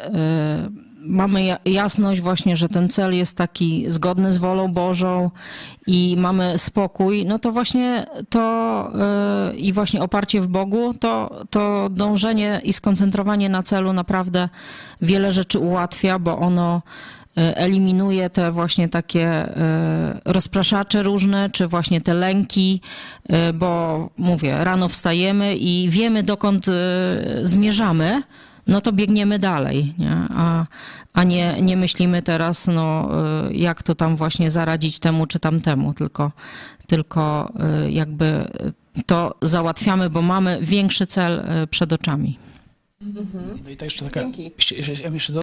y, 0.67 0.91
mamy 1.05 1.57
jasność 1.65 2.21
właśnie, 2.21 2.55
że 2.55 2.69
ten 2.69 2.89
cel 2.89 3.15
jest 3.15 3.37
taki 3.37 3.85
zgodny 3.87 4.33
z 4.33 4.37
wolą 4.37 4.73
Bożą 4.73 5.31
i 5.87 6.15
mamy 6.17 6.57
spokój, 6.57 7.25
no 7.25 7.39
to 7.39 7.51
właśnie 7.51 8.05
to 8.29 8.91
y, 9.51 9.57
i 9.57 9.73
właśnie 9.73 10.01
oparcie 10.01 10.41
w 10.41 10.47
Bogu, 10.47 10.93
to, 10.93 11.41
to 11.49 11.89
dążenie 11.91 12.61
i 12.63 12.73
skoncentrowanie 12.73 13.49
na 13.49 13.63
celu 13.63 13.93
naprawdę 13.93 14.49
wiele 15.01 15.31
rzeczy 15.31 15.59
ułatwia, 15.59 16.19
bo 16.19 16.37
ono 16.37 16.81
eliminuje 17.35 18.29
te 18.29 18.51
właśnie 18.51 18.89
takie 18.89 19.27
e, 19.27 20.21
rozpraszacze 20.25 21.03
różne, 21.03 21.49
czy 21.49 21.67
właśnie 21.67 22.01
te 22.01 22.13
lęki, 22.13 22.81
e, 23.29 23.53
bo 23.53 24.09
mówię, 24.17 24.57
rano 24.63 24.89
wstajemy 24.89 25.55
i 25.55 25.89
wiemy 25.89 26.23
dokąd 26.23 26.65
zmierzamy, 27.43 28.23
no 28.67 28.81
to 28.81 28.93
biegniemy 28.93 29.39
dalej, 29.39 29.93
nie? 29.97 30.11
A, 30.29 30.65
a 31.13 31.23
nie, 31.23 31.61
nie 31.61 31.77
myślimy 31.77 32.21
teraz, 32.21 32.67
no, 32.67 33.09
jak 33.51 33.83
to 33.83 33.95
tam 33.95 34.15
właśnie 34.15 34.51
zaradzić 34.51 34.99
temu 34.99 35.25
czy 35.25 35.39
tamtemu, 35.39 35.93
tylko, 35.93 36.31
tylko 36.87 37.53
jakby 37.89 38.47
to 39.05 39.35
załatwiamy, 39.41 40.09
bo 40.09 40.21
mamy 40.21 40.59
większy 40.61 41.07
cel 41.07 41.43
przed 41.69 41.93
oczami. 41.93 42.37
No 43.63 43.69
i 43.69 43.77
to 43.77 43.85
jeszcze 43.85 44.05
taka, 44.05 44.21
Dzięki. 44.21 44.51
jeszcze, 44.57 44.75
jeszcze, 44.75 44.93
jeszcze 44.93 45.33
do, 45.33 45.41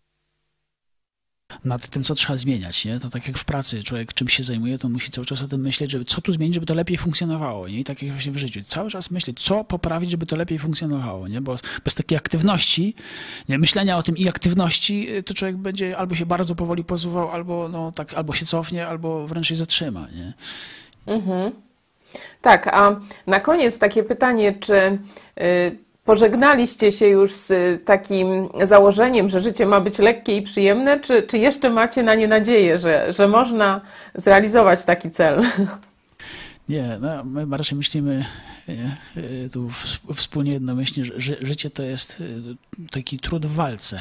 nad 1.65 1.89
tym, 1.89 2.03
co 2.03 2.15
trzeba 2.15 2.37
zmieniać, 2.37 2.85
nie? 2.85 3.01
To 3.01 3.11
tak 3.11 3.29
jak 3.29 3.39
w 3.39 3.45
pracy 3.45 3.83
człowiek 3.83 4.15
czym 4.15 4.29
się 4.29 4.43
zajmuje, 4.43 4.79
to 4.79 4.89
musi 4.89 5.11
cały 5.11 5.25
czas 5.25 5.43
o 5.43 5.49
tym 5.49 5.61
myśleć, 5.61 5.91
żeby 5.91 6.05
co 6.05 6.21
tu 6.21 6.33
zmienić, 6.33 6.55
żeby 6.55 6.67
to 6.67 6.75
lepiej 6.75 6.99
funkcjonowało, 6.99 7.69
nie? 7.69 7.79
I 7.79 7.85
tak 7.85 8.03
jak 8.03 8.13
właśnie 8.13 8.33
w 8.33 8.37
życiu. 8.37 8.61
Cały 8.65 8.91
czas 8.91 9.11
myśleć, 9.11 9.41
co 9.43 9.65
poprawić, 9.65 10.11
żeby 10.11 10.27
to 10.27 10.37
lepiej 10.37 10.59
funkcjonowało, 10.59 11.29
nie? 11.29 11.41
Bo 11.41 11.57
bez 11.85 11.95
takiej 11.95 12.19
aktywności, 12.19 12.95
nie? 13.49 13.59
myślenia 13.59 13.99
o 13.99 14.03
tym 14.03 14.17
i 14.17 14.29
aktywności, 14.29 15.11
y, 15.17 15.23
to 15.23 15.35
człowiek 15.35 15.57
będzie 15.57 15.99
albo 15.99 16.15
się 16.15 16.27
bardzo 16.27 16.55
powoli 16.55 16.85
posuwał, 16.85 17.31
albo, 17.31 17.69
no, 17.69 17.93
tak, 17.93 18.15
albo 18.15 18.33
się 18.33 18.47
cofnie, 18.47 18.87
albo 18.87 19.27
wręcz 19.27 19.47
się 19.47 19.57
zatrzyma, 19.57 20.09
nie? 20.15 20.33
Tak, 22.41 22.67
a 22.67 23.01
na 23.27 23.41
koniec 23.41 23.79
takie 23.79 24.03
pytanie, 24.03 24.55
czy 24.61 24.99
y, 25.41 25.88
pożegnaliście 26.18 26.92
się 26.92 27.07
już 27.07 27.33
z 27.35 27.51
y, 27.51 27.81
takim 27.85 28.49
założeniem, 28.62 29.29
że 29.29 29.40
życie 29.40 29.66
ma 29.66 29.81
być 29.81 29.99
lekkie 29.99 30.37
i 30.37 30.42
przyjemne, 30.42 31.01
czy, 31.01 31.23
czy 31.23 31.38
jeszcze 31.38 31.71
macie 31.71 32.03
na 32.03 32.14
nie 32.14 32.29
nadzieję, 32.29 32.79
że, 32.79 33.12
że 33.12 33.29
można 33.29 33.81
zrealizować 34.14 34.85
taki 34.85 35.11
cel? 35.11 35.42
Nie, 36.68 36.99
no, 37.01 37.25
my 37.25 37.57
raczej 37.57 37.79
myślimy 37.79 38.25
nie, 38.68 38.97
y, 39.16 39.51
tu 39.53 39.68
ws- 39.68 40.14
wspólnie 40.14 40.53
jednomyślnie, 40.53 41.05
że 41.05 41.12
ży- 41.21 41.38
życie 41.40 41.71
to 41.71 41.83
jest 41.83 42.21
y, 42.21 42.42
taki 42.90 43.18
trud 43.18 43.47
w 43.47 43.55
walce. 43.55 44.01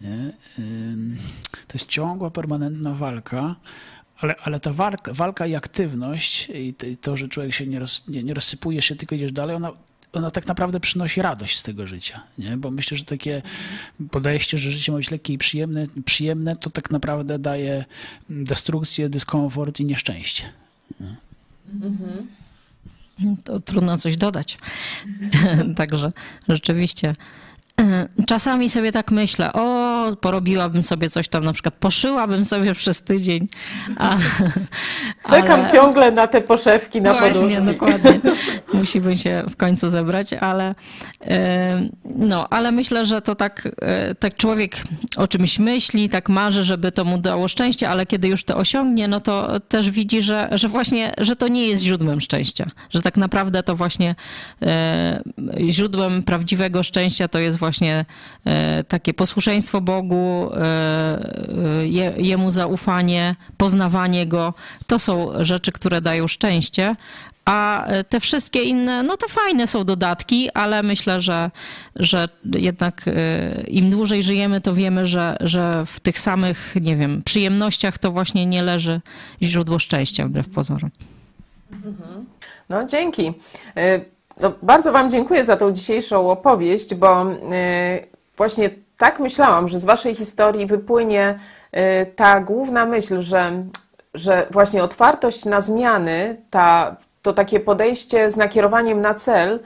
Nie? 0.00 0.32
To 1.66 1.74
jest 1.74 1.88
ciągła, 1.88 2.30
permanentna 2.30 2.94
walka, 2.94 3.56
ale, 4.20 4.34
ale 4.42 4.60
ta 4.60 4.72
walka, 4.72 5.12
walka 5.14 5.46
i 5.46 5.54
aktywność 5.54 6.48
i 6.54 6.74
to- 7.00 7.16
że 7.16 7.28
człowiek 7.28 7.54
się 7.54 7.66
nie, 7.66 7.78
roz, 7.78 8.04
nie, 8.08 8.22
nie 8.22 8.34
rozsypujesz 8.34 8.84
się, 8.84 8.96
tylko 8.96 9.14
idziesz 9.14 9.32
dalej, 9.32 9.56
ona, 9.56 9.72
ona 10.14 10.30
tak 10.30 10.46
naprawdę 10.46 10.80
przynosi 10.80 11.22
radość 11.22 11.58
z 11.58 11.62
tego 11.62 11.86
życia. 11.86 12.22
Nie? 12.38 12.56
Bo 12.56 12.70
myślę, 12.70 12.96
że 12.96 13.04
takie 13.04 13.42
podejście, 14.10 14.58
że 14.58 14.70
życie 14.70 14.92
ma 14.92 14.98
być 14.98 15.10
lekkie 15.10 15.32
i 15.32 15.38
przyjemne, 15.38 15.86
przyjemne 16.04 16.56
to 16.56 16.70
tak 16.70 16.90
naprawdę 16.90 17.38
daje 17.38 17.84
destrukcję, 18.30 19.08
dyskomfort 19.08 19.80
i 19.80 19.84
nieszczęście. 19.84 20.42
To 23.44 23.60
trudno 23.60 23.98
coś 23.98 24.16
dodać. 24.16 24.58
Także 25.76 26.12
rzeczywiście. 26.48 27.14
Czasami 28.26 28.68
sobie 28.68 28.92
tak 28.92 29.10
myślę, 29.10 29.52
o, 29.52 30.08
porobiłabym 30.20 30.82
sobie 30.82 31.10
coś 31.10 31.28
tam, 31.28 31.44
na 31.44 31.52
przykład 31.52 31.74
poszyłabym 31.74 32.44
sobie 32.44 32.74
przez 32.74 33.02
tydzień. 33.02 33.48
A, 33.96 34.16
Czekam 35.30 35.60
ale- 35.60 35.70
ciągle 35.70 36.10
na 36.10 36.26
te 36.26 36.40
poszewki 36.40 37.02
na 37.02 37.14
Właśnie, 37.14 37.40
poduszki. 37.40 37.62
dokładnie. 37.64 38.20
Musimy 38.74 39.16
się 39.16 39.44
w 39.50 39.56
końcu 39.56 39.88
zebrać, 39.88 40.32
ale 40.32 40.74
e, 41.20 41.88
no, 42.04 42.48
ale 42.48 42.72
myślę, 42.72 43.04
że 43.04 43.22
to 43.22 43.34
tak, 43.34 43.68
e, 43.82 44.14
tak 44.14 44.36
człowiek 44.36 44.76
o 45.16 45.28
czymś 45.28 45.58
myśli, 45.58 46.08
tak 46.08 46.28
marzy, 46.28 46.64
żeby 46.64 46.92
to 46.92 47.04
mu 47.04 47.18
dało 47.18 47.48
szczęście, 47.48 47.88
ale 47.90 48.06
kiedy 48.06 48.28
już 48.28 48.44
to 48.44 48.56
osiągnie, 48.56 49.08
no 49.08 49.20
to 49.20 49.60
też 49.60 49.90
widzi, 49.90 50.20
że, 50.20 50.48
że 50.52 50.68
właśnie, 50.68 51.14
że 51.18 51.36
to 51.36 51.48
nie 51.48 51.68
jest 51.68 51.82
źródłem 51.82 52.20
szczęścia, 52.20 52.66
że 52.90 53.02
tak 53.02 53.16
naprawdę 53.16 53.62
to 53.62 53.76
właśnie 53.76 54.14
e, 54.62 55.22
źródłem 55.68 56.22
prawdziwego 56.22 56.82
szczęścia 56.82 57.28
to 57.28 57.38
jest 57.38 57.58
właśnie 57.58 57.63
e, 58.44 58.84
takie 58.84 59.14
posłuszeństwo 59.14 59.80
Bogu, 59.80 60.50
e, 60.52 60.58
e, 61.80 61.86
je, 61.86 62.14
Jemu 62.16 62.50
zaufanie, 62.50 63.34
poznawanie 63.56 64.26
Go. 64.26 64.54
To 64.86 64.98
są 64.98 65.44
rzeczy, 65.44 65.72
które 65.72 66.00
dają 66.00 66.28
szczęście, 66.28 66.96
a 67.44 67.86
te 68.08 68.20
wszystkie 68.20 68.62
inne, 68.62 69.02
no 69.02 69.16
to 69.16 69.28
fajne 69.28 69.66
są 69.66 69.84
dodatki, 69.84 70.50
ale 70.54 70.82
myślę, 70.82 71.20
że, 71.20 71.50
że 71.96 72.28
jednak 72.54 73.10
im 73.68 73.90
dłużej 73.90 74.22
żyjemy, 74.22 74.60
to 74.60 74.74
wiemy, 74.74 75.06
że, 75.06 75.36
że 75.40 75.86
w 75.86 76.00
tych 76.00 76.18
samych, 76.18 76.76
nie 76.80 76.96
wiem, 76.96 77.22
przyjemnościach 77.22 77.98
to 77.98 78.10
właśnie 78.10 78.46
nie 78.46 78.62
leży 78.62 79.00
źródło 79.42 79.78
szczęścia, 79.78 80.26
wbrew 80.26 80.48
pozorom. 80.48 80.90
No 82.68 82.86
dzięki. 82.86 83.32
No, 84.40 84.52
bardzo 84.62 84.92
Wam 84.92 85.10
dziękuję 85.10 85.44
za 85.44 85.56
tą 85.56 85.72
dzisiejszą 85.72 86.30
opowieść, 86.30 86.94
bo 86.94 87.22
y, 87.22 87.34
właśnie 88.36 88.70
tak 88.98 89.20
myślałam, 89.20 89.68
że 89.68 89.78
z 89.78 89.84
Waszej 89.84 90.14
historii 90.14 90.66
wypłynie 90.66 91.38
y, 91.76 92.06
ta 92.06 92.40
główna 92.40 92.86
myśl, 92.86 93.20
że, 93.20 93.64
że 94.14 94.46
właśnie 94.50 94.84
otwartość 94.84 95.44
na 95.44 95.60
zmiany, 95.60 96.42
ta, 96.50 96.96
to 97.22 97.32
takie 97.32 97.60
podejście 97.60 98.30
z 98.30 98.36
nakierowaniem 98.36 99.00
na 99.00 99.14
cel 99.14 99.60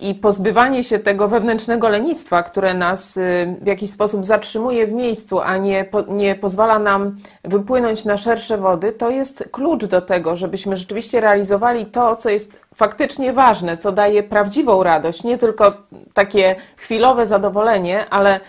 i 0.00 0.14
pozbywanie 0.14 0.84
się 0.84 0.98
tego 0.98 1.28
wewnętrznego 1.28 1.88
lenistwa, 1.88 2.42
które 2.42 2.74
nas 2.74 3.16
y, 3.16 3.56
w 3.60 3.66
jakiś 3.66 3.90
sposób 3.90 4.24
zatrzymuje 4.24 4.86
w 4.86 4.92
miejscu, 4.92 5.40
a 5.40 5.56
nie, 5.56 5.84
po, 5.84 6.02
nie 6.02 6.34
pozwala 6.34 6.78
nam 6.78 7.16
wypłynąć 7.44 8.04
na 8.04 8.18
szersze 8.18 8.58
wody, 8.58 8.92
to 8.92 9.10
jest 9.10 9.48
klucz 9.52 9.84
do 9.84 10.00
tego, 10.00 10.36
żebyśmy 10.36 10.76
rzeczywiście 10.76 11.20
realizowali 11.20 11.86
to, 11.86 12.16
co 12.16 12.30
jest 12.30 12.60
faktycznie 12.74 13.32
ważne, 13.32 13.76
co 13.76 13.92
daje 13.92 14.22
prawdziwą 14.22 14.82
radość, 14.82 15.24
nie 15.24 15.38
tylko 15.38 15.72
takie 16.14 16.56
chwilowe 16.76 17.26
zadowolenie, 17.26 18.10
ale 18.10 18.40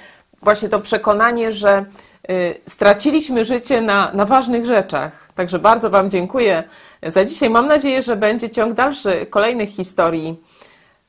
właśnie 0.42 0.70
to 0.70 0.80
przekonanie, 0.80 1.52
że 1.52 1.86
y, 2.30 2.56
straciliśmy 2.68 3.46
życie 3.46 3.82
na, 3.82 4.12
na 4.14 4.26
ważnych 4.26 4.66
rzeczach. 4.66 5.12
Także 5.36 5.60
bardzo 5.60 5.90
Wam 5.90 6.10
dziękuję 6.10 6.64
za 7.04 7.26
dzisiaj. 7.26 7.50
Mam 7.50 7.68
nadzieję, 7.68 8.02
że 8.02 8.16
będzie 8.16 8.50
ciąg 8.50 8.74
dalszy 8.74 9.26
kolejnych 9.26 9.70
historii. 9.70 10.49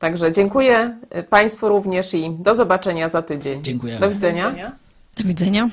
Także 0.01 0.31
dziękuję 0.31 0.97
Państwu 1.29 1.69
również 1.69 2.13
i 2.13 2.29
do 2.29 2.55
zobaczenia 2.55 3.09
za 3.09 3.21
tydzień. 3.21 3.63
Dziękujemy. 3.63 3.99
Do 3.99 4.09
widzenia. 4.09 4.71
Do 5.17 5.23
widzenia. 5.23 5.69